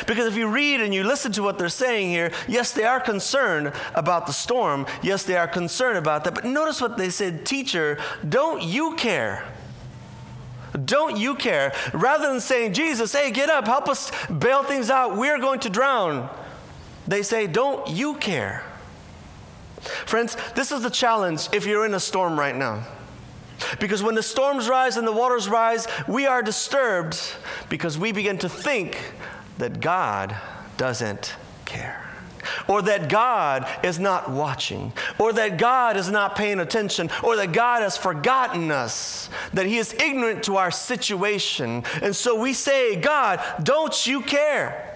Because 0.06 0.28
if 0.28 0.36
you 0.36 0.48
read 0.48 0.82
and 0.82 0.94
you 0.94 1.04
listen 1.04 1.32
to 1.34 1.44
what 1.44 1.58
they're 1.58 1.70
saying 1.70 2.10
here, 2.10 2.32
yes, 2.48 2.72
they 2.72 2.84
are 2.84 3.00
concerned 3.00 3.72
about 3.96 4.28
the 4.28 4.34
storm. 4.34 4.86
Yes, 5.02 5.24
they 5.24 5.38
are 5.38 5.48
concerned 5.48 5.98
about 5.98 6.24
that. 6.26 6.36
But 6.36 6.46
notice 6.46 6.82
what 6.82 6.98
they 6.98 7.10
said 7.10 7.46
Teacher, 7.46 7.98
don't 8.28 8.62
you 8.62 8.96
care? 8.96 9.46
Don't 10.86 11.18
you 11.18 11.36
care? 11.36 11.74
Rather 11.94 12.28
than 12.28 12.42
saying, 12.42 12.74
Jesus, 12.74 13.14
hey, 13.14 13.32
get 13.32 13.50
up, 13.50 13.66
help 13.66 13.88
us 13.88 14.12
bail 14.28 14.64
things 14.64 14.90
out, 14.90 15.18
we're 15.18 15.40
going 15.40 15.60
to 15.62 15.70
drown, 15.70 16.30
they 17.08 17.24
say, 17.24 17.48
Don't 17.48 17.90
you 17.90 18.16
care? 18.16 18.64
Friends, 20.06 20.36
this 20.56 20.72
is 20.72 20.82
the 20.82 20.90
challenge 20.90 21.48
if 21.54 21.66
you're 21.66 21.86
in 21.86 21.94
a 21.94 22.00
storm 22.00 22.38
right 22.38 22.56
now. 22.56 22.86
Because 23.80 24.04
when 24.04 24.16
the 24.16 24.24
storms 24.24 24.70
rise 24.70 24.98
and 24.98 25.08
the 25.08 25.12
waters 25.12 25.50
rise, 25.50 25.88
we 26.08 26.28
are 26.28 26.42
disturbed 26.42 27.20
because 27.70 27.98
we 27.98 28.12
begin 28.12 28.38
to 28.40 28.50
think 28.50 29.14
that 29.58 29.80
God 29.80 30.36
doesn't 30.78 31.36
care. 31.66 32.07
Or 32.68 32.82
that 32.84 33.10
God 33.10 33.68
is 33.84 34.00
not 34.00 34.30
watching, 34.30 34.94
or 35.20 35.34
that 35.34 35.58
God 35.58 35.98
is 35.98 36.10
not 36.10 36.36
paying 36.36 36.60
attention, 36.60 37.10
or 37.24 37.36
that 37.38 37.52
God 37.52 37.82
has 37.82 37.98
forgotten 37.98 38.72
us, 38.72 39.30
that 39.54 39.66
He 39.66 39.78
is 39.78 39.94
ignorant 39.94 40.44
to 40.44 40.58
our 40.58 40.72
situation. 40.72 41.84
And 42.02 42.16
so 42.16 42.40
we 42.40 42.54
say, 42.54 42.96
God, 42.96 43.42
don't 43.64 44.06
you 44.06 44.22
care? 44.22 44.96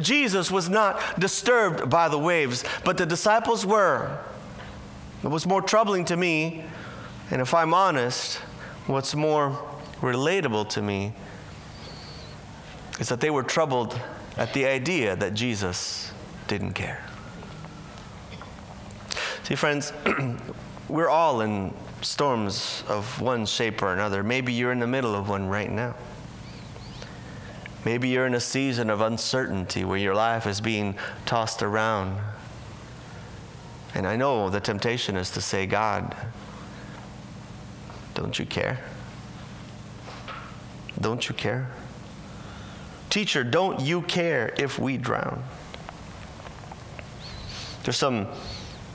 Jesus 0.00 0.50
was 0.50 0.68
not 0.68 1.20
disturbed 1.20 1.88
by 1.88 2.08
the 2.08 2.18
waves, 2.18 2.64
but 2.84 2.96
the 2.96 3.06
disciples 3.06 3.64
were. 3.64 4.18
It 5.22 5.28
was 5.28 5.46
more 5.46 5.62
troubling 5.62 6.04
to 6.06 6.16
me, 6.16 6.64
and 7.30 7.40
if 7.40 7.54
I'm 7.54 7.72
honest, 7.72 8.38
what's 8.86 9.14
more 9.14 9.58
relatable 10.00 10.68
to 10.70 10.82
me 10.82 11.14
is 13.00 13.08
that 13.08 13.20
they 13.20 13.30
were 13.30 13.42
troubled 13.42 13.98
at 14.36 14.52
the 14.52 14.66
idea 14.66 15.16
that 15.16 15.34
Jesus 15.34 16.12
didn't 16.48 16.72
care. 16.72 17.04
See, 19.44 19.54
friends, 19.54 19.92
we're 20.88 21.08
all 21.08 21.40
in 21.40 21.74
storms 22.02 22.82
of 22.88 23.20
one 23.20 23.46
shape 23.46 23.82
or 23.82 23.92
another. 23.92 24.22
Maybe 24.22 24.52
you're 24.52 24.72
in 24.72 24.80
the 24.80 24.86
middle 24.86 25.14
of 25.14 25.28
one 25.28 25.48
right 25.48 25.70
now. 25.70 25.94
Maybe 27.84 28.08
you're 28.08 28.26
in 28.26 28.34
a 28.34 28.40
season 28.40 28.88
of 28.88 29.00
uncertainty 29.02 29.84
where 29.84 29.98
your 29.98 30.14
life 30.14 30.46
is 30.46 30.60
being 30.60 30.96
tossed 31.26 31.62
around. 31.62 32.18
And 33.94 34.06
I 34.06 34.16
know 34.16 34.48
the 34.48 34.60
temptation 34.60 35.16
is 35.16 35.30
to 35.32 35.40
say, 35.40 35.66
God, 35.66 36.16
don't 38.14 38.38
you 38.38 38.46
care? 38.46 38.80
Don't 41.00 41.28
you 41.28 41.34
care? 41.34 41.70
Teacher, 43.14 43.44
don't 43.44 43.78
you 43.78 44.02
care 44.02 44.52
if 44.58 44.76
we 44.76 44.96
drown? 44.96 45.40
There's 47.84 47.96
some 47.96 48.26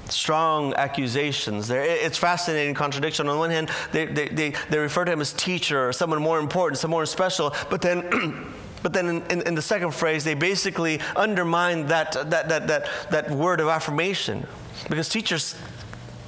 strong 0.10 0.74
accusations 0.74 1.70
there. 1.70 1.84
It's 1.84 2.18
fascinating 2.18 2.76
contradiction. 2.76 3.30
On 3.30 3.36
the 3.36 3.40
one 3.40 3.50
hand, 3.50 3.72
they, 3.94 4.08
they, 4.08 4.28
they, 4.28 4.54
they 4.70 4.78
refer 4.78 5.06
to 5.06 5.12
him 5.14 5.22
as 5.22 5.32
teacher 5.32 5.88
or 5.88 5.94
someone 5.94 6.22
more 6.22 6.38
important, 6.38 6.80
someone 6.80 6.98
more 6.98 7.06
special, 7.06 7.56
but 7.70 7.82
then 7.82 8.46
But 8.84 8.92
then 8.92 9.08
in, 9.08 9.22
in, 9.28 9.42
in, 9.42 9.56
the 9.56 9.62
second 9.62 9.92
phrase, 9.92 10.24
they 10.24 10.36
basically 10.36 11.02
undermine 11.16 11.88
that, 11.88 12.14
that, 12.30 12.48
that, 12.48 12.68
that, 12.68 12.90
that 13.12 13.30
word 13.30 13.60
of 13.60 13.68
affirmation. 13.68 14.48
Because 14.90 15.10
teachers, 15.10 15.56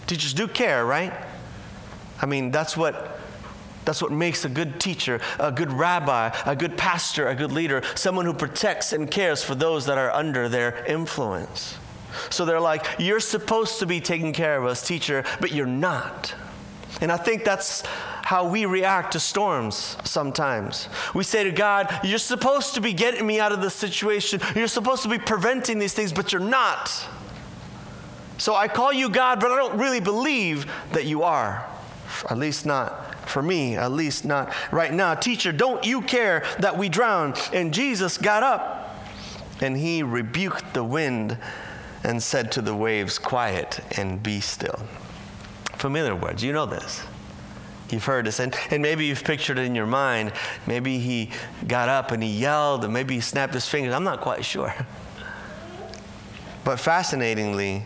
teachers 0.06 0.34
do 0.34 0.50
care, 0.50 0.86
right? 0.86 1.14
I 2.22 2.26
mean, 2.26 2.52
that's 2.52 2.76
what, 2.76 3.21
that's 3.86 4.02
what 4.02 4.12
makes 4.12 4.46
a 4.46 4.50
good 4.50 4.80
teacher, 4.80 5.20
a 5.40 5.52
good 5.52 5.72
rabbi, 5.72 6.36
a 6.46 6.56
good 6.56 6.78
pastor, 6.78 7.28
a 7.28 7.36
good 7.36 7.52
leader, 7.52 7.82
someone 7.96 8.26
who 8.26 8.34
protects 8.34 8.94
and 8.94 9.10
cares 9.10 9.44
for 9.44 9.56
those 9.56 9.86
that 9.88 9.98
are 9.98 10.12
under 10.12 10.48
their 10.48 10.86
influence. 10.86 11.78
So 12.30 12.46
they're 12.46 12.60
like, 12.60 12.86
You're 13.00 13.20
supposed 13.20 13.80
to 13.80 13.86
be 13.86 14.00
taking 14.00 14.34
care 14.34 14.58
of 14.58 14.66
us, 14.66 14.86
teacher, 14.86 15.24
but 15.40 15.52
you're 15.52 15.66
not. 15.66 16.36
And 17.00 17.12
I 17.12 17.18
think 17.18 17.44
that's 17.44 17.84
how 18.24 18.48
we 18.48 18.66
react 18.66 19.14
to 19.14 19.20
storms 19.20 19.98
sometimes. 20.04 20.88
We 21.16 21.24
say 21.24 21.44
to 21.44 21.52
God, 21.52 22.02
You're 22.04 22.20
supposed 22.20 22.76
to 22.76 22.82
be 22.82 22.94
getting 22.94 23.26
me 23.26 23.40
out 23.40 23.52
of 23.52 23.62
this 23.62 23.74
situation. 23.74 24.42
You're 24.56 24.68
supposed 24.68 25.04
to 25.04 25.10
be 25.10 25.18
preventing 25.18 25.80
these 25.80 25.94
things, 25.94 26.14
but 26.14 26.32
you're 26.32 26.42
not. 26.42 27.08
So 28.38 28.56
I 28.56 28.68
call 28.68 28.92
you 28.92 29.10
God, 29.10 29.40
but 29.40 29.52
I 29.52 29.56
don't 29.56 29.80
really 29.80 30.00
believe 30.00 30.72
that 30.94 31.06
you 31.06 31.24
are. 31.24 31.68
At 32.30 32.38
least 32.38 32.66
not 32.66 33.11
for 33.32 33.42
me, 33.42 33.76
at 33.76 33.92
least 33.92 34.26
not 34.26 34.54
right 34.72 34.94
now. 34.94 35.16
Teacher, 35.16 35.52
don't 35.52 35.84
you 35.84 36.02
care 36.02 36.44
that 36.60 36.78
we 36.78 36.90
drown? 36.90 37.34
And 37.54 37.74
Jesus 37.74 38.18
got 38.18 38.44
up 38.44 38.96
and 39.62 39.78
he 39.78 40.04
rebuked 40.04 40.74
the 40.74 40.84
wind 40.84 41.38
and 42.04 42.22
said 42.22 42.52
to 42.54 42.62
the 42.62 42.76
waves, 42.76 43.18
Quiet 43.18 43.80
and 43.98 44.22
be 44.22 44.42
still. 44.42 44.80
Familiar 45.74 46.16
words, 46.16 46.44
you 46.44 46.52
know 46.52 46.66
this. 46.66 47.04
You've 47.90 48.06
heard 48.06 48.26
this, 48.26 48.40
and, 48.40 48.56
and 48.70 48.82
maybe 48.82 49.06
you've 49.06 49.24
pictured 49.24 49.60
it 49.60 49.66
in 49.66 49.76
your 49.76 49.86
mind. 49.86 50.32
Maybe 50.66 51.00
he 51.00 51.30
got 51.68 51.90
up 51.90 52.12
and 52.12 52.24
he 52.24 52.30
yelled, 52.30 52.86
and 52.86 52.94
maybe 52.94 53.16
he 53.16 53.22
snapped 53.22 53.54
his 53.54 53.68
fingers. 53.68 53.94
I'm 53.94 54.04
not 54.04 54.22
quite 54.22 54.46
sure. 54.46 54.74
But 56.64 56.80
fascinatingly, 56.80 57.84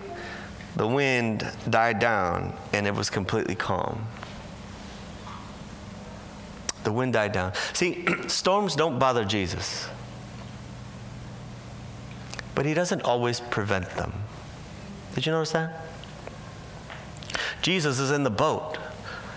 the 0.75 0.85
wind 0.85 1.49
died 1.69 1.99
down 1.99 2.53
and 2.73 2.85
it 2.85 2.93
was 2.93 3.09
completely 3.09 3.55
calm. 3.55 4.05
The 6.85 6.91
wind 6.91 7.13
died 7.13 7.33
down. 7.33 7.51
See, 7.73 8.05
storms 8.27 8.75
don't 8.75 8.97
bother 8.97 9.25
Jesus, 9.25 9.89
but 12.53 12.65
he 12.65 12.73
doesn't 12.73 13.01
always 13.01 13.41
prevent 13.41 13.89
them. 13.91 14.13
Did 15.15 15.25
you 15.25 15.31
notice 15.31 15.51
that? 15.51 15.81
Jesus 17.61 17.99
is 17.99 18.11
in 18.11 18.23
the 18.23 18.29
boat. 18.29 18.77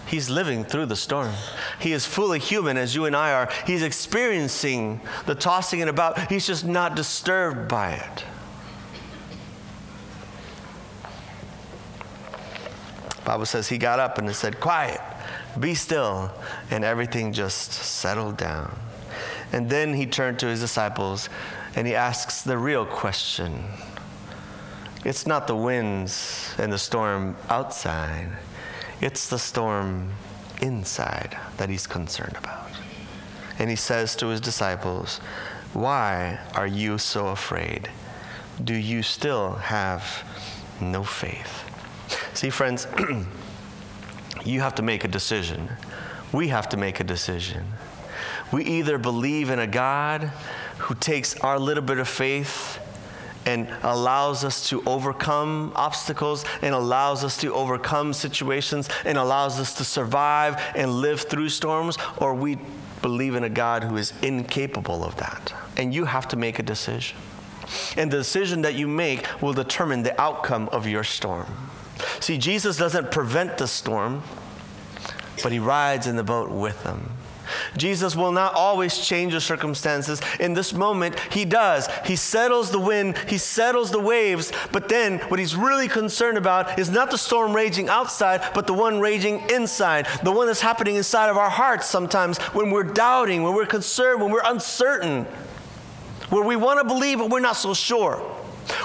He's 0.07 0.29
living 0.29 0.65
through 0.65 0.87
the 0.87 0.97
storm. 0.97 1.33
He 1.81 1.93
is 1.93 2.07
fully 2.07 2.39
human 2.39 2.77
as 2.77 2.95
you 2.95 3.07
and 3.07 3.17
I 3.17 3.33
are. 3.33 3.51
He's 3.67 3.83
experiencing 3.83 5.01
the 5.27 5.35
tossing 5.35 5.81
and 5.81 5.91
about. 5.91 6.31
He's 6.31 6.47
just 6.47 6.67
not 6.67 6.97
disturbed 6.97 7.69
by 7.69 7.93
it. 7.93 8.25
Bible 13.25 13.47
says 13.47 13.69
he 13.69 13.77
got 13.77 13.99
up 13.99 14.17
and 14.19 14.35
said, 14.35 14.59
Quiet, 14.59 15.01
be 15.59 15.75
still. 15.75 16.33
And 16.71 16.85
everything 16.85 17.33
just 17.33 17.73
settled 17.73 18.37
down. 18.37 18.79
And 19.53 19.71
then 19.71 19.95
he 19.95 20.07
turned 20.07 20.39
to 20.41 20.47
his 20.47 20.61
disciples 20.61 21.29
and 21.75 21.87
he 21.87 21.95
asks 21.95 22.43
the 22.43 22.59
real 22.59 22.85
question. 22.85 23.65
It's 25.05 25.27
not 25.27 25.47
the 25.47 25.57
winds 25.57 26.55
and 26.59 26.73
the 26.73 26.79
storm 26.79 27.37
outside. 27.49 28.29
It's 29.01 29.29
the 29.29 29.39
storm 29.39 30.11
inside 30.61 31.39
that 31.57 31.69
he's 31.69 31.87
concerned 31.87 32.37
about. 32.37 32.69
And 33.59 33.71
he 33.71 33.77
says 33.77 34.17
to 34.17 34.27
his 34.27 34.41
disciples, 34.41 35.19
Why 35.73 36.41
are 36.55 36.67
you 36.67 36.99
so 36.99 37.29
afraid? 37.29 37.91
Do 38.63 38.75
you 38.75 39.03
still 39.03 39.55
have 39.55 40.25
no 40.81 41.05
faith? 41.05 41.65
See, 42.35 42.51
friends, 42.51 42.87
you 44.45 44.61
have 44.61 44.75
to 44.77 44.83
make 44.83 45.05
a 45.05 45.09
decision. 45.09 45.69
We 46.33 46.49
have 46.49 46.69
to 46.71 46.77
make 46.77 47.01
a 47.01 47.05
decision. 47.05 47.65
We 48.53 48.65
either 48.65 48.99
believe 48.99 49.51
in 49.51 49.59
a 49.59 49.67
God 49.67 50.31
who 50.79 50.95
takes 50.95 51.39
our 51.41 51.59
little 51.59 51.83
bit 51.83 51.99
of 51.99 52.09
faith 52.09 52.79
and 53.47 53.69
allows 53.83 54.45
us 54.45 54.69
to 54.69 54.83
overcome 54.85 55.73
obstacles 55.75 56.45
and 56.61 56.75
allows 56.75 57.25
us 57.25 57.37
to 57.39 57.55
overcome 57.55 58.13
situations 58.13 58.89
and 59.05 59.17
allows 59.17 59.59
us 59.59 59.75
to 59.75 59.85
survive 59.85 60.61
and 60.75 60.93
live 60.93 61.23
through 61.23 61.49
storms, 61.49 61.97
or 62.19 62.35
we 62.35 62.59
believe 63.01 63.35
in 63.35 63.45
a 63.45 63.49
God 63.49 63.85
who 63.85 63.97
is 63.97 64.13
incapable 64.23 65.05
of 65.05 65.17
that. 65.17 65.55
And 65.77 65.95
you 65.95 66.05
have 66.05 66.29
to 66.29 66.37
make 66.37 66.59
a 66.59 66.63
decision. 66.63 67.17
And 67.97 68.11
the 68.11 68.19
decision 68.19 68.63
that 68.63 68.75
you 68.75 68.89
make 68.89 69.27
will 69.41 69.53
determine 69.53 70.03
the 70.03 70.19
outcome 70.21 70.69
of 70.71 70.87
your 70.87 71.05
storm. 71.05 71.47
See, 72.21 72.39
Jesus 72.39 72.77
doesn't 72.77 73.11
prevent 73.11 73.59
the 73.59 73.67
storm, 73.67 74.23
but 75.43 75.53
he 75.53 75.59
rides 75.59 76.07
in 76.07 76.17
the 76.17 76.25
boat 76.25 76.51
with 76.51 76.83
them. 76.85 77.11
Jesus 77.77 78.15
will 78.15 78.33
not 78.33 78.55
always 78.55 78.99
change 78.99 79.33
the 79.33 79.41
circumstances. 79.41 80.21
In 80.41 80.55
this 80.55 80.73
moment, 80.73 81.19
he 81.33 81.45
does. 81.45 81.89
He 82.05 82.17
settles 82.17 82.71
the 82.71 82.79
wind, 82.79 83.17
he 83.29 83.39
settles 83.39 83.91
the 83.91 84.01
waves, 84.01 84.53
but 84.73 84.89
then 84.89 85.19
what 85.29 85.41
he's 85.41 85.57
really 85.57 85.89
concerned 85.89 86.39
about 86.39 86.79
is 86.79 86.91
not 86.91 87.11
the 87.11 87.19
storm 87.19 87.55
raging 87.55 87.89
outside, 87.89 88.43
but 88.55 88.67
the 88.67 88.75
one 88.75 89.01
raging 89.01 89.49
inside, 89.51 90.07
the 90.23 90.33
one 90.33 90.47
that's 90.47 90.61
happening 90.61 90.97
inside 90.97 91.29
of 91.29 91.37
our 91.37 91.51
hearts 91.51 91.87
sometimes 91.87 92.39
when 92.53 92.71
we're 92.71 92.83
doubting, 92.83 93.43
when 93.43 93.55
we're 93.55 93.67
concerned, 93.67 94.21
when 94.21 94.31
we're 94.31 94.43
uncertain, 94.45 95.25
where 96.31 96.45
we 96.45 96.57
want 96.57 96.79
to 96.81 96.85
believe, 96.85 97.19
but 97.19 97.31
we're 97.31 97.41
not 97.41 97.57
so 97.57 97.73
sure 97.73 98.23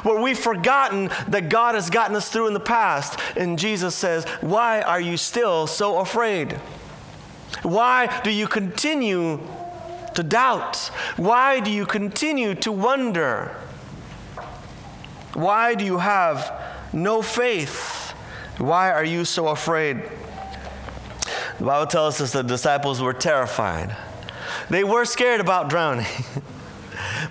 where 0.04 0.22
we've 0.22 0.38
forgotten 0.38 1.10
that 1.28 1.50
God 1.50 1.76
has 1.76 1.90
gotten 1.90 2.16
us 2.16 2.30
through 2.30 2.48
in 2.48 2.54
the 2.54 2.60
past. 2.60 3.20
And 3.36 3.58
Jesus 3.58 3.96
says, 3.96 4.26
Why 4.42 4.82
are 4.82 5.02
you 5.02 5.18
still 5.18 5.68
so 5.68 6.00
afraid? 6.00 6.54
Why 7.64 8.22
do 8.24 8.32
you 8.32 8.48
continue 8.48 9.40
to 10.16 10.24
doubt? 10.24 10.78
Why 11.18 11.60
do 11.60 11.72
you 11.72 11.86
continue 11.86 12.56
to 12.56 12.72
wonder? 12.72 13.56
Why 15.34 15.74
do 15.76 15.84
you 15.84 15.98
have 15.98 16.52
no 16.92 17.22
faith? 17.22 18.12
Why 18.58 18.92
are 18.92 19.04
you 19.04 19.26
so 19.26 19.48
afraid? 19.48 20.04
The 21.58 21.66
Bible 21.66 21.88
tells 21.88 22.22
us 22.22 22.32
the 22.32 22.44
disciples 22.44 23.02
were 23.02 23.14
terrified. 23.14 23.96
They 24.70 24.84
were 24.84 25.06
scared 25.06 25.42
about 25.42 25.70
drowning, 25.70 26.06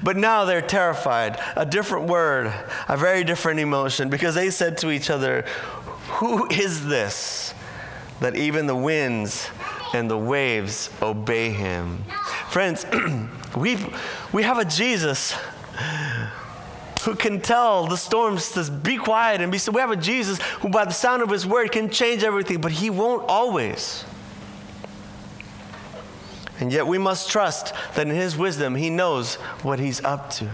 but 0.03 0.17
now 0.17 0.45
they're 0.45 0.63
terrified. 0.63 1.39
A 1.57 1.67
different 1.67 2.09
word, 2.09 2.53
a 2.89 2.97
very 2.97 3.25
different 3.25 3.61
emotion, 3.61 4.09
because 4.09 4.35
they 4.35 4.51
said 4.51 4.79
to 4.79 4.91
each 4.91 5.11
other, 5.11 5.45
Who 6.19 6.47
is 6.49 6.87
this 6.87 7.55
that 8.21 8.37
even 8.37 8.67
the 8.67 8.77
winds 8.77 9.51
and 9.93 10.11
the 10.11 10.17
waves 10.17 10.91
obey 11.03 11.51
him. 11.51 12.05
Friends, 12.49 12.87
we 13.57 13.77
we 14.33 14.43
have 14.43 14.59
a 14.59 14.65
Jesus 14.65 15.35
who 17.03 17.17
can 17.17 17.41
tell 17.41 17.89
the 17.89 17.97
storms 17.97 18.53
to 18.53 18.71
be 18.71 18.97
quiet 18.97 19.41
and 19.41 19.51
be 19.51 19.59
still. 19.59 19.75
We 19.75 19.81
have 19.81 19.91
a 19.91 19.97
Jesus 19.97 20.41
who, 20.61 20.69
by 20.69 20.85
the 20.85 20.93
sound 20.93 21.23
of 21.23 21.31
his 21.31 21.47
word, 21.47 21.73
can 21.73 21.91
change 21.91 22.23
everything, 22.23 22.61
but 22.61 22.73
he 22.73 22.91
won't 22.91 23.29
always. 23.29 24.05
And 26.63 26.73
yet 26.73 26.87
we 26.87 26.97
must 26.97 27.29
trust 27.29 27.75
that 27.97 28.07
in 28.07 28.15
his 28.15 28.37
wisdom, 28.37 28.77
he 28.77 28.89
knows 28.89 29.35
what 29.65 29.81
he's 29.81 30.01
up 30.05 30.31
to. 30.35 30.49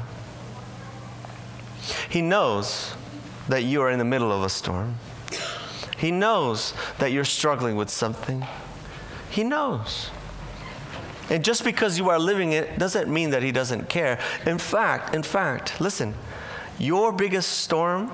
He 2.08 2.22
knows 2.22 2.94
that 3.46 3.64
you 3.64 3.82
are 3.82 3.90
in 3.90 3.98
the 3.98 4.06
middle 4.06 4.32
of 4.32 4.42
a 4.42 4.48
storm. 4.48 4.94
He 5.98 6.10
knows 6.10 6.72
that 6.98 7.12
you're 7.12 7.26
struggling 7.26 7.76
with 7.76 7.90
something. 7.90 8.46
He 9.28 9.44
knows. 9.44 10.08
And 11.28 11.44
just 11.44 11.62
because 11.62 11.98
you 11.98 12.08
are 12.08 12.18
living 12.18 12.52
it 12.52 12.78
doesn't 12.78 13.12
mean 13.12 13.28
that 13.28 13.42
he 13.42 13.52
doesn't 13.52 13.90
care. 13.90 14.18
In 14.46 14.56
fact, 14.56 15.14
in 15.14 15.22
fact, 15.22 15.78
listen, 15.78 16.14
your 16.78 17.12
biggest 17.12 17.50
storm 17.50 18.10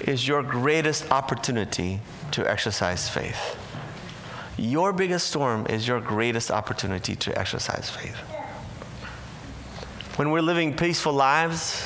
is 0.00 0.26
your 0.26 0.42
greatest 0.42 1.10
opportunity 1.10 2.00
to 2.30 2.50
exercise 2.50 3.06
faith. 3.06 3.58
Your 4.58 4.92
biggest 4.92 5.28
storm 5.28 5.66
is 5.68 5.86
your 5.86 6.00
greatest 6.00 6.50
opportunity 6.50 7.14
to 7.14 7.38
exercise 7.38 7.88
faith. 7.88 8.16
When 10.16 10.32
we're 10.32 10.42
living 10.42 10.74
peaceful 10.74 11.12
lives, 11.12 11.84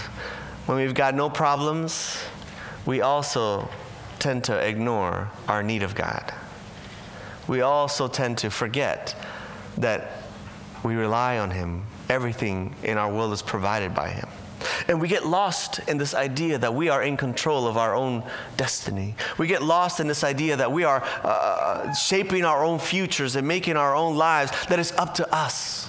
when 0.64 0.78
we've 0.78 0.94
got 0.94 1.14
no 1.14 1.28
problems, 1.28 2.18
we 2.86 3.02
also 3.02 3.68
tend 4.18 4.44
to 4.44 4.56
ignore 4.56 5.30
our 5.48 5.62
need 5.62 5.82
of 5.82 5.94
God. 5.94 6.32
We 7.46 7.60
also 7.60 8.08
tend 8.08 8.38
to 8.38 8.48
forget 8.48 9.14
that 9.76 10.22
we 10.82 10.94
rely 10.94 11.38
on 11.38 11.50
Him. 11.50 11.84
Everything 12.08 12.74
in 12.82 12.96
our 12.96 13.12
world 13.12 13.34
is 13.34 13.42
provided 13.42 13.94
by 13.94 14.08
Him. 14.08 14.28
And 14.88 15.00
we 15.00 15.08
get 15.08 15.26
lost 15.26 15.80
in 15.88 15.98
this 15.98 16.14
idea 16.14 16.58
that 16.58 16.74
we 16.74 16.88
are 16.88 17.02
in 17.02 17.16
control 17.16 17.66
of 17.66 17.76
our 17.76 17.94
own 17.94 18.22
destiny. 18.56 19.14
We 19.38 19.46
get 19.46 19.62
lost 19.62 20.00
in 20.00 20.08
this 20.08 20.24
idea 20.24 20.56
that 20.56 20.72
we 20.72 20.84
are 20.84 21.02
uh, 21.22 21.92
shaping 21.94 22.44
our 22.44 22.64
own 22.64 22.78
futures 22.78 23.36
and 23.36 23.46
making 23.46 23.76
our 23.76 23.94
own 23.94 24.16
lives, 24.16 24.52
that 24.66 24.78
it's 24.78 24.92
up 24.92 25.14
to 25.14 25.34
us. 25.34 25.88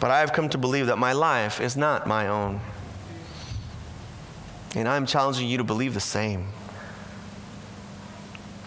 But 0.00 0.10
I 0.10 0.20
have 0.20 0.32
come 0.32 0.48
to 0.50 0.58
believe 0.58 0.86
that 0.86 0.98
my 0.98 1.12
life 1.12 1.60
is 1.60 1.76
not 1.76 2.06
my 2.06 2.28
own. 2.28 2.60
And 4.76 4.88
I'm 4.88 5.06
challenging 5.06 5.48
you 5.48 5.58
to 5.58 5.64
believe 5.64 5.94
the 5.94 6.00
same. 6.00 6.48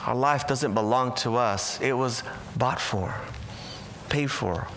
Our 0.06 0.16
life 0.16 0.48
doesn't 0.48 0.74
belong 0.74 1.14
to 1.18 1.36
us, 1.36 1.80
it 1.80 1.94
was 1.94 2.24
bought 2.58 2.82
for, 2.82 3.14
paid 4.10 4.32
for 4.32 4.68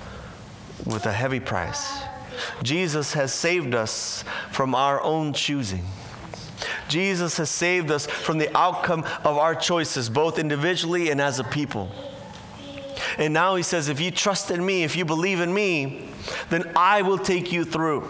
with 0.84 1.06
a 1.06 1.12
heavy 1.12 1.40
price. 1.40 2.02
Jesus 2.62 3.12
has 3.14 3.32
saved 3.32 3.74
us 3.74 4.24
from 4.50 4.74
our 4.74 5.00
own 5.00 5.32
choosing. 5.32 5.84
Jesus 6.88 7.36
has 7.38 7.50
saved 7.50 7.90
us 7.90 8.06
from 8.06 8.38
the 8.38 8.54
outcome 8.56 9.04
of 9.24 9.38
our 9.38 9.54
choices, 9.54 10.08
both 10.08 10.38
individually 10.38 11.10
and 11.10 11.20
as 11.20 11.38
a 11.38 11.44
people. 11.44 11.90
And 13.18 13.32
now 13.32 13.54
he 13.54 13.62
says, 13.62 13.88
if 13.88 14.00
you 14.00 14.10
trust 14.10 14.50
in 14.50 14.64
me, 14.64 14.82
if 14.82 14.96
you 14.96 15.04
believe 15.04 15.40
in 15.40 15.52
me, 15.52 16.08
then 16.50 16.70
I 16.76 17.02
will 17.02 17.18
take 17.18 17.52
you 17.52 17.64
through. 17.64 18.08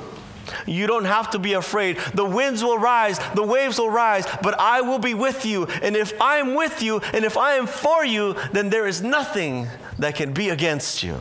You 0.67 0.87
don't 0.87 1.05
have 1.05 1.31
to 1.31 1.39
be 1.39 1.55
afraid. 1.55 1.99
The 2.15 2.25
winds 2.25 2.63
will 2.63 2.79
rise, 2.79 3.19
the 3.35 3.43
waves 3.43 3.79
will 3.79 3.91
rise, 3.91 4.27
but 4.43 4.59
I 4.59 4.83
will 4.83 4.99
be 4.99 5.15
with 5.15 5.45
you. 5.45 5.67
And 5.83 5.97
if 5.97 6.13
I'm 6.21 6.55
with 6.55 6.83
you 6.83 7.01
and 7.13 7.25
if 7.25 7.37
I 7.37 7.55
am 7.55 7.67
for 7.67 8.05
you, 8.05 8.37
then 8.53 8.71
there 8.71 8.87
is 8.87 9.03
nothing 9.03 9.69
that 9.99 10.17
can 10.17 10.33
be 10.33 10.51
against 10.51 11.03
you. 11.03 11.21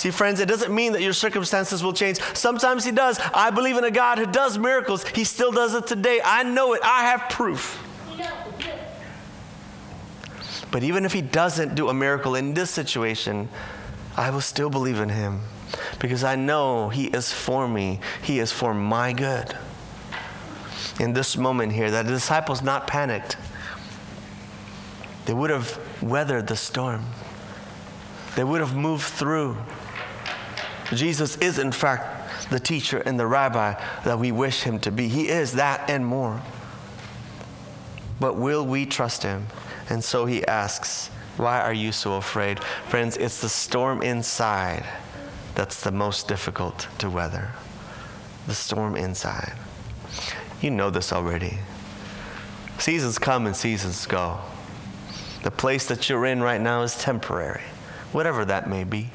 See, 0.00 0.10
friends, 0.10 0.40
it 0.40 0.46
doesn't 0.46 0.74
mean 0.74 0.94
that 0.94 1.02
your 1.02 1.12
circumstances 1.12 1.84
will 1.84 1.92
change. 1.92 2.20
Sometimes 2.32 2.86
He 2.86 2.90
does. 2.90 3.20
I 3.34 3.50
believe 3.50 3.76
in 3.76 3.84
a 3.84 3.90
God 3.90 4.16
who 4.16 4.24
does 4.24 4.56
miracles. 4.56 5.06
He 5.06 5.24
still 5.24 5.52
does 5.52 5.74
it 5.74 5.86
today. 5.86 6.22
I 6.24 6.42
know 6.42 6.72
it. 6.72 6.80
I 6.82 7.02
have 7.02 7.28
proof. 7.28 7.78
But 10.70 10.84
even 10.84 11.04
if 11.04 11.12
He 11.12 11.20
doesn't 11.20 11.74
do 11.74 11.90
a 11.90 11.92
miracle 11.92 12.34
in 12.34 12.54
this 12.54 12.70
situation, 12.70 13.50
I 14.16 14.30
will 14.30 14.40
still 14.40 14.70
believe 14.70 15.00
in 15.00 15.10
Him 15.10 15.42
because 15.98 16.24
I 16.24 16.34
know 16.34 16.88
He 16.88 17.08
is 17.08 17.30
for 17.30 17.68
me, 17.68 18.00
He 18.22 18.38
is 18.38 18.50
for 18.50 18.72
my 18.72 19.12
good. 19.12 19.54
In 20.98 21.12
this 21.12 21.36
moment 21.36 21.72
here, 21.72 21.90
that 21.90 22.06
the 22.06 22.12
disciples 22.12 22.62
not 22.62 22.86
panicked, 22.86 23.36
they 25.26 25.34
would 25.34 25.50
have 25.50 25.78
weathered 26.00 26.46
the 26.46 26.56
storm, 26.56 27.04
they 28.34 28.44
would 28.44 28.62
have 28.62 28.74
moved 28.74 29.04
through. 29.04 29.58
Jesus 30.94 31.36
is, 31.38 31.58
in 31.58 31.72
fact, 31.72 32.50
the 32.50 32.60
teacher 32.60 32.98
and 32.98 33.18
the 33.18 33.26
rabbi 33.26 33.74
that 34.04 34.18
we 34.18 34.32
wish 34.32 34.62
Him 34.62 34.78
to 34.80 34.90
be. 34.90 35.08
He 35.08 35.28
is 35.28 35.52
that 35.52 35.88
and 35.88 36.04
more. 36.04 36.40
But 38.18 38.36
will 38.36 38.66
we 38.66 38.86
trust 38.86 39.22
Him? 39.22 39.46
And 39.88 40.02
so 40.02 40.26
He 40.26 40.44
asks, 40.46 41.08
Why 41.36 41.60
are 41.60 41.72
you 41.72 41.92
so 41.92 42.14
afraid? 42.14 42.62
Friends, 42.88 43.16
it's 43.16 43.40
the 43.40 43.48
storm 43.48 44.02
inside 44.02 44.84
that's 45.54 45.82
the 45.82 45.92
most 45.92 46.28
difficult 46.28 46.88
to 46.98 47.10
weather 47.10 47.50
the 48.46 48.54
storm 48.54 48.96
inside. 48.96 49.52
You 50.60 50.70
know 50.70 50.90
this 50.90 51.12
already. 51.12 51.58
Seasons 52.78 53.18
come 53.18 53.46
and 53.46 53.54
seasons 53.54 54.06
go. 54.06 54.40
The 55.44 55.50
place 55.50 55.86
that 55.86 56.08
you're 56.08 56.26
in 56.26 56.42
right 56.42 56.60
now 56.60 56.82
is 56.82 56.96
temporary, 56.96 57.62
whatever 58.12 58.44
that 58.44 58.68
may 58.68 58.84
be. 58.84 59.10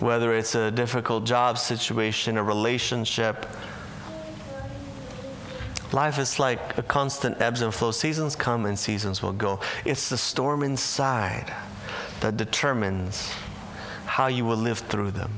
Whether 0.00 0.34
it's 0.34 0.54
a 0.54 0.70
difficult 0.70 1.24
job 1.24 1.58
situation, 1.58 2.36
a 2.36 2.42
relationship, 2.42 3.46
life 5.92 6.18
is 6.18 6.38
like 6.38 6.78
a 6.78 6.82
constant 6.82 7.40
ebbs 7.40 7.62
and 7.62 7.74
flows. 7.74 7.98
Seasons 7.98 8.36
come 8.36 8.66
and 8.66 8.78
seasons 8.78 9.22
will 9.22 9.32
go. 9.32 9.60
It's 9.84 10.08
the 10.08 10.18
storm 10.18 10.62
inside 10.62 11.52
that 12.20 12.36
determines 12.36 13.32
how 14.06 14.28
you 14.28 14.44
will 14.44 14.56
live 14.56 14.78
through 14.78 15.10
them. 15.10 15.32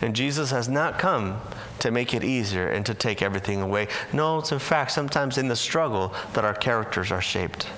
And 0.00 0.14
Jesus 0.14 0.50
has 0.50 0.68
not 0.68 0.98
come 0.98 1.40
to 1.80 1.90
make 1.90 2.14
it 2.14 2.24
easier 2.24 2.68
and 2.68 2.86
to 2.86 2.94
take 2.94 3.20
everything 3.20 3.60
away. 3.60 3.88
No, 4.12 4.38
it's 4.38 4.52
in 4.52 4.58
fact 4.58 4.92
sometimes 4.92 5.38
in 5.38 5.48
the 5.48 5.56
struggle 5.56 6.14
that 6.32 6.44
our 6.44 6.54
characters 6.54 7.12
are 7.12 7.20
shaped, 7.20 7.68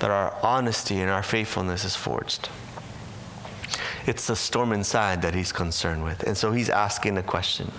that 0.00 0.10
our 0.10 0.36
honesty 0.42 0.98
and 1.00 1.10
our 1.10 1.22
faithfulness 1.22 1.84
is 1.84 1.96
forged. 1.96 2.48
It's 4.10 4.26
the 4.26 4.34
storm 4.34 4.72
inside 4.72 5.22
that 5.22 5.36
he's 5.36 5.52
concerned 5.52 6.02
with. 6.02 6.24
And 6.24 6.36
so 6.36 6.50
he's 6.50 6.68
asking 6.68 7.16
a 7.16 7.22
question 7.22 7.70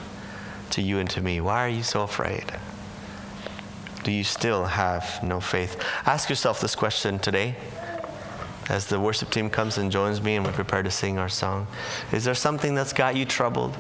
to 0.69 0.81
you 0.81 0.97
and 0.97 1.09
to 1.09 1.19
me 1.19 1.41
Why 1.41 1.65
are 1.65 1.69
you 1.69 1.83
so 1.83 2.03
afraid? 2.03 2.45
Do 4.05 4.13
you 4.13 4.23
still 4.23 4.63
have 4.63 5.21
no 5.21 5.41
faith? 5.41 5.83
Ask 6.05 6.29
yourself 6.29 6.61
this 6.61 6.73
question 6.73 7.19
today 7.19 7.57
as 8.69 8.87
the 8.87 8.97
worship 8.97 9.29
team 9.29 9.49
comes 9.49 9.77
and 9.77 9.91
joins 9.91 10.21
me 10.21 10.37
and 10.37 10.45
we 10.47 10.53
prepare 10.53 10.81
to 10.81 10.89
sing 10.89 11.17
our 11.17 11.27
song. 11.27 11.67
Is 12.13 12.23
there 12.23 12.33
something 12.33 12.75
that's 12.75 12.93
got 12.93 13.17
you 13.17 13.25
troubled? 13.25 13.75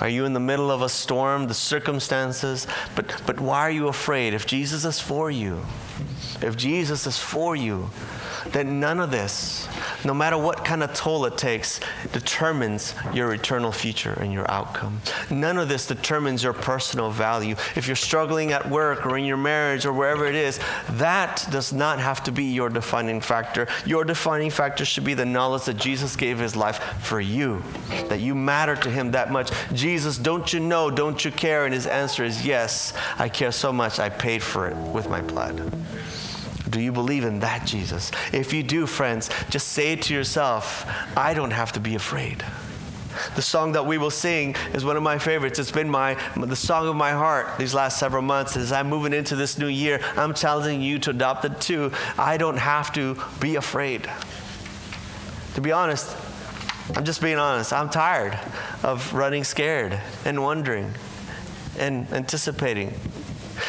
Are 0.00 0.08
you 0.08 0.24
in 0.24 0.32
the 0.32 0.40
middle 0.40 0.72
of 0.72 0.82
a 0.82 0.88
storm, 0.88 1.46
the 1.46 1.54
circumstances? 1.54 2.66
But, 2.96 3.22
but 3.26 3.38
why 3.38 3.60
are 3.60 3.70
you 3.70 3.86
afraid? 3.86 4.34
If 4.34 4.44
Jesus 4.44 4.84
is 4.84 4.98
for 4.98 5.30
you, 5.30 5.64
if 6.42 6.56
Jesus 6.56 7.06
is 7.06 7.16
for 7.16 7.54
you, 7.54 7.90
then 8.46 8.80
none 8.80 8.98
of 8.98 9.12
this, 9.12 9.68
no 10.04 10.14
matter 10.14 10.38
what 10.38 10.64
kind 10.64 10.82
of 10.82 10.92
toll 10.94 11.26
it 11.26 11.36
takes, 11.38 11.80
determines 12.12 12.94
your 13.12 13.32
eternal 13.32 13.72
future 13.72 14.12
and 14.20 14.32
your 14.32 14.50
outcome. 14.50 15.00
None 15.30 15.58
of 15.58 15.68
this 15.68 15.86
determines 15.86 16.42
your 16.42 16.52
personal 16.52 17.10
value. 17.10 17.56
If 17.74 17.86
you're 17.86 17.96
struggling 17.96 18.52
at 18.52 18.68
work 18.68 19.06
or 19.06 19.16
in 19.16 19.24
your 19.24 19.36
marriage 19.36 19.86
or 19.86 19.92
wherever 19.92 20.26
it 20.26 20.34
is, 20.34 20.60
that 20.90 21.46
does 21.50 21.72
not 21.72 21.98
have 21.98 22.22
to 22.24 22.32
be 22.32 22.44
your 22.44 22.68
defining 22.68 23.20
factor. 23.20 23.66
Your 23.84 24.04
defining 24.04 24.50
factor 24.50 24.84
should 24.84 25.04
be 25.04 25.14
the 25.14 25.24
knowledge 25.24 25.64
that 25.64 25.76
Jesus 25.76 26.16
gave 26.16 26.38
his 26.38 26.56
life 26.56 26.82
for 27.02 27.20
you, 27.20 27.62
that 28.08 28.20
you 28.20 28.34
matter 28.34 28.76
to 28.76 28.90
him 28.90 29.12
that 29.12 29.30
much. 29.30 29.50
Jesus, 29.72 30.18
don't 30.18 30.52
you 30.52 30.60
know? 30.60 30.90
Don't 30.90 31.24
you 31.24 31.30
care? 31.30 31.64
And 31.64 31.74
his 31.74 31.86
answer 31.86 32.24
is 32.24 32.44
yes, 32.44 32.92
I 33.18 33.28
care 33.28 33.52
so 33.52 33.72
much, 33.72 33.98
I 33.98 34.08
paid 34.08 34.42
for 34.42 34.68
it 34.68 34.76
with 34.76 35.08
my 35.08 35.20
blood. 35.20 35.72
Do 36.68 36.80
you 36.80 36.92
believe 36.92 37.24
in 37.24 37.40
that 37.40 37.66
Jesus? 37.66 38.10
If 38.32 38.52
you 38.52 38.62
do, 38.62 38.86
friends, 38.86 39.30
just 39.50 39.68
say 39.68 39.96
to 39.96 40.14
yourself, 40.14 40.86
I 41.16 41.34
don't 41.34 41.52
have 41.52 41.72
to 41.72 41.80
be 41.80 41.94
afraid. 41.94 42.44
The 43.34 43.42
song 43.42 43.72
that 43.72 43.86
we 43.86 43.98
will 43.98 44.10
sing 44.10 44.54
is 44.74 44.84
one 44.84 44.96
of 44.96 45.02
my 45.02 45.18
favorites. 45.18 45.58
It's 45.58 45.70
been 45.70 45.88
my 45.88 46.18
the 46.36 46.56
song 46.56 46.86
of 46.86 46.96
my 46.96 47.12
heart 47.12 47.58
these 47.58 47.72
last 47.72 47.98
several 47.98 48.22
months. 48.22 48.56
As 48.56 48.72
I'm 48.72 48.88
moving 48.88 49.14
into 49.14 49.36
this 49.36 49.58
new 49.58 49.68
year, 49.68 50.00
I'm 50.16 50.34
challenging 50.34 50.82
you 50.82 50.98
to 51.00 51.10
adopt 51.10 51.44
it 51.44 51.60
too. 51.60 51.92
I 52.18 52.36
don't 52.36 52.58
have 52.58 52.92
to 52.92 53.16
be 53.40 53.56
afraid. 53.56 54.10
To 55.54 55.60
be 55.62 55.72
honest, 55.72 56.14
I'm 56.94 57.04
just 57.04 57.22
being 57.22 57.38
honest. 57.38 57.72
I'm 57.72 57.88
tired 57.88 58.38
of 58.82 59.12
running 59.14 59.44
scared 59.44 59.98
and 60.24 60.42
wondering 60.42 60.92
and 61.78 62.06
anticipating 62.12 62.92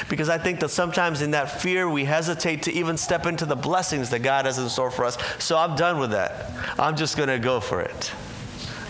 because 0.09 0.29
I 0.29 0.37
think 0.37 0.59
that 0.59 0.69
sometimes 0.69 1.21
in 1.21 1.31
that 1.31 1.61
fear, 1.61 1.89
we 1.89 2.05
hesitate 2.05 2.63
to 2.63 2.73
even 2.73 2.97
step 2.97 3.25
into 3.25 3.45
the 3.45 3.55
blessings 3.55 4.09
that 4.11 4.19
God 4.19 4.45
has 4.45 4.57
in 4.57 4.69
store 4.69 4.91
for 4.91 5.05
us. 5.05 5.17
So 5.39 5.57
I'm 5.57 5.75
done 5.75 5.99
with 5.99 6.11
that. 6.11 6.51
I'm 6.79 6.95
just 6.95 7.17
going 7.17 7.29
to 7.29 7.39
go 7.39 7.59
for 7.59 7.81
it. 7.81 8.11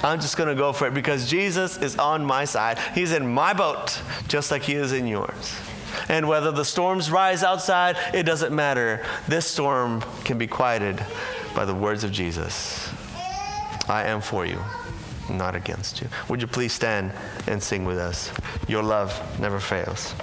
I'm 0.04 0.20
just 0.20 0.38
going 0.38 0.50
to 0.50 0.56
go 0.56 0.74
for 0.74 0.88
it 0.88 0.94
because 0.94 1.30
Jesus 1.30 1.78
is 1.78 1.98
on 1.98 2.24
my 2.24 2.46
side. 2.46 2.78
He's 2.94 3.12
in 3.12 3.28
my 3.28 3.54
boat, 3.54 4.00
just 4.28 4.52
like 4.52 4.64
He 4.64 4.74
is 4.74 4.94
in 4.94 5.08
yours. 5.08 5.56
And 6.10 6.28
whether 6.28 6.52
the 6.52 6.66
storms 6.66 7.10
rise 7.10 7.44
outside, 7.44 7.98
it 8.14 8.24
doesn't 8.24 8.54
matter. 8.54 9.04
This 9.28 9.48
storm 9.48 10.04
can 10.24 10.38
be 10.38 10.48
quieted 10.48 11.04
by 11.56 11.66
the 11.66 11.74
words 11.74 12.04
of 12.04 12.12
Jesus 12.12 12.90
I 13.90 14.04
am 14.04 14.22
for 14.22 14.46
you, 14.46 14.62
not 15.30 15.56
against 15.56 16.02
you. 16.02 16.10
Would 16.28 16.42
you 16.42 16.48
please 16.48 16.74
stand 16.74 17.14
and 17.48 17.64
sing 17.64 17.86
with 17.86 17.98
us? 17.98 18.32
Your 18.68 18.84
love 18.84 19.40
never 19.40 19.60
fails. 19.60 20.14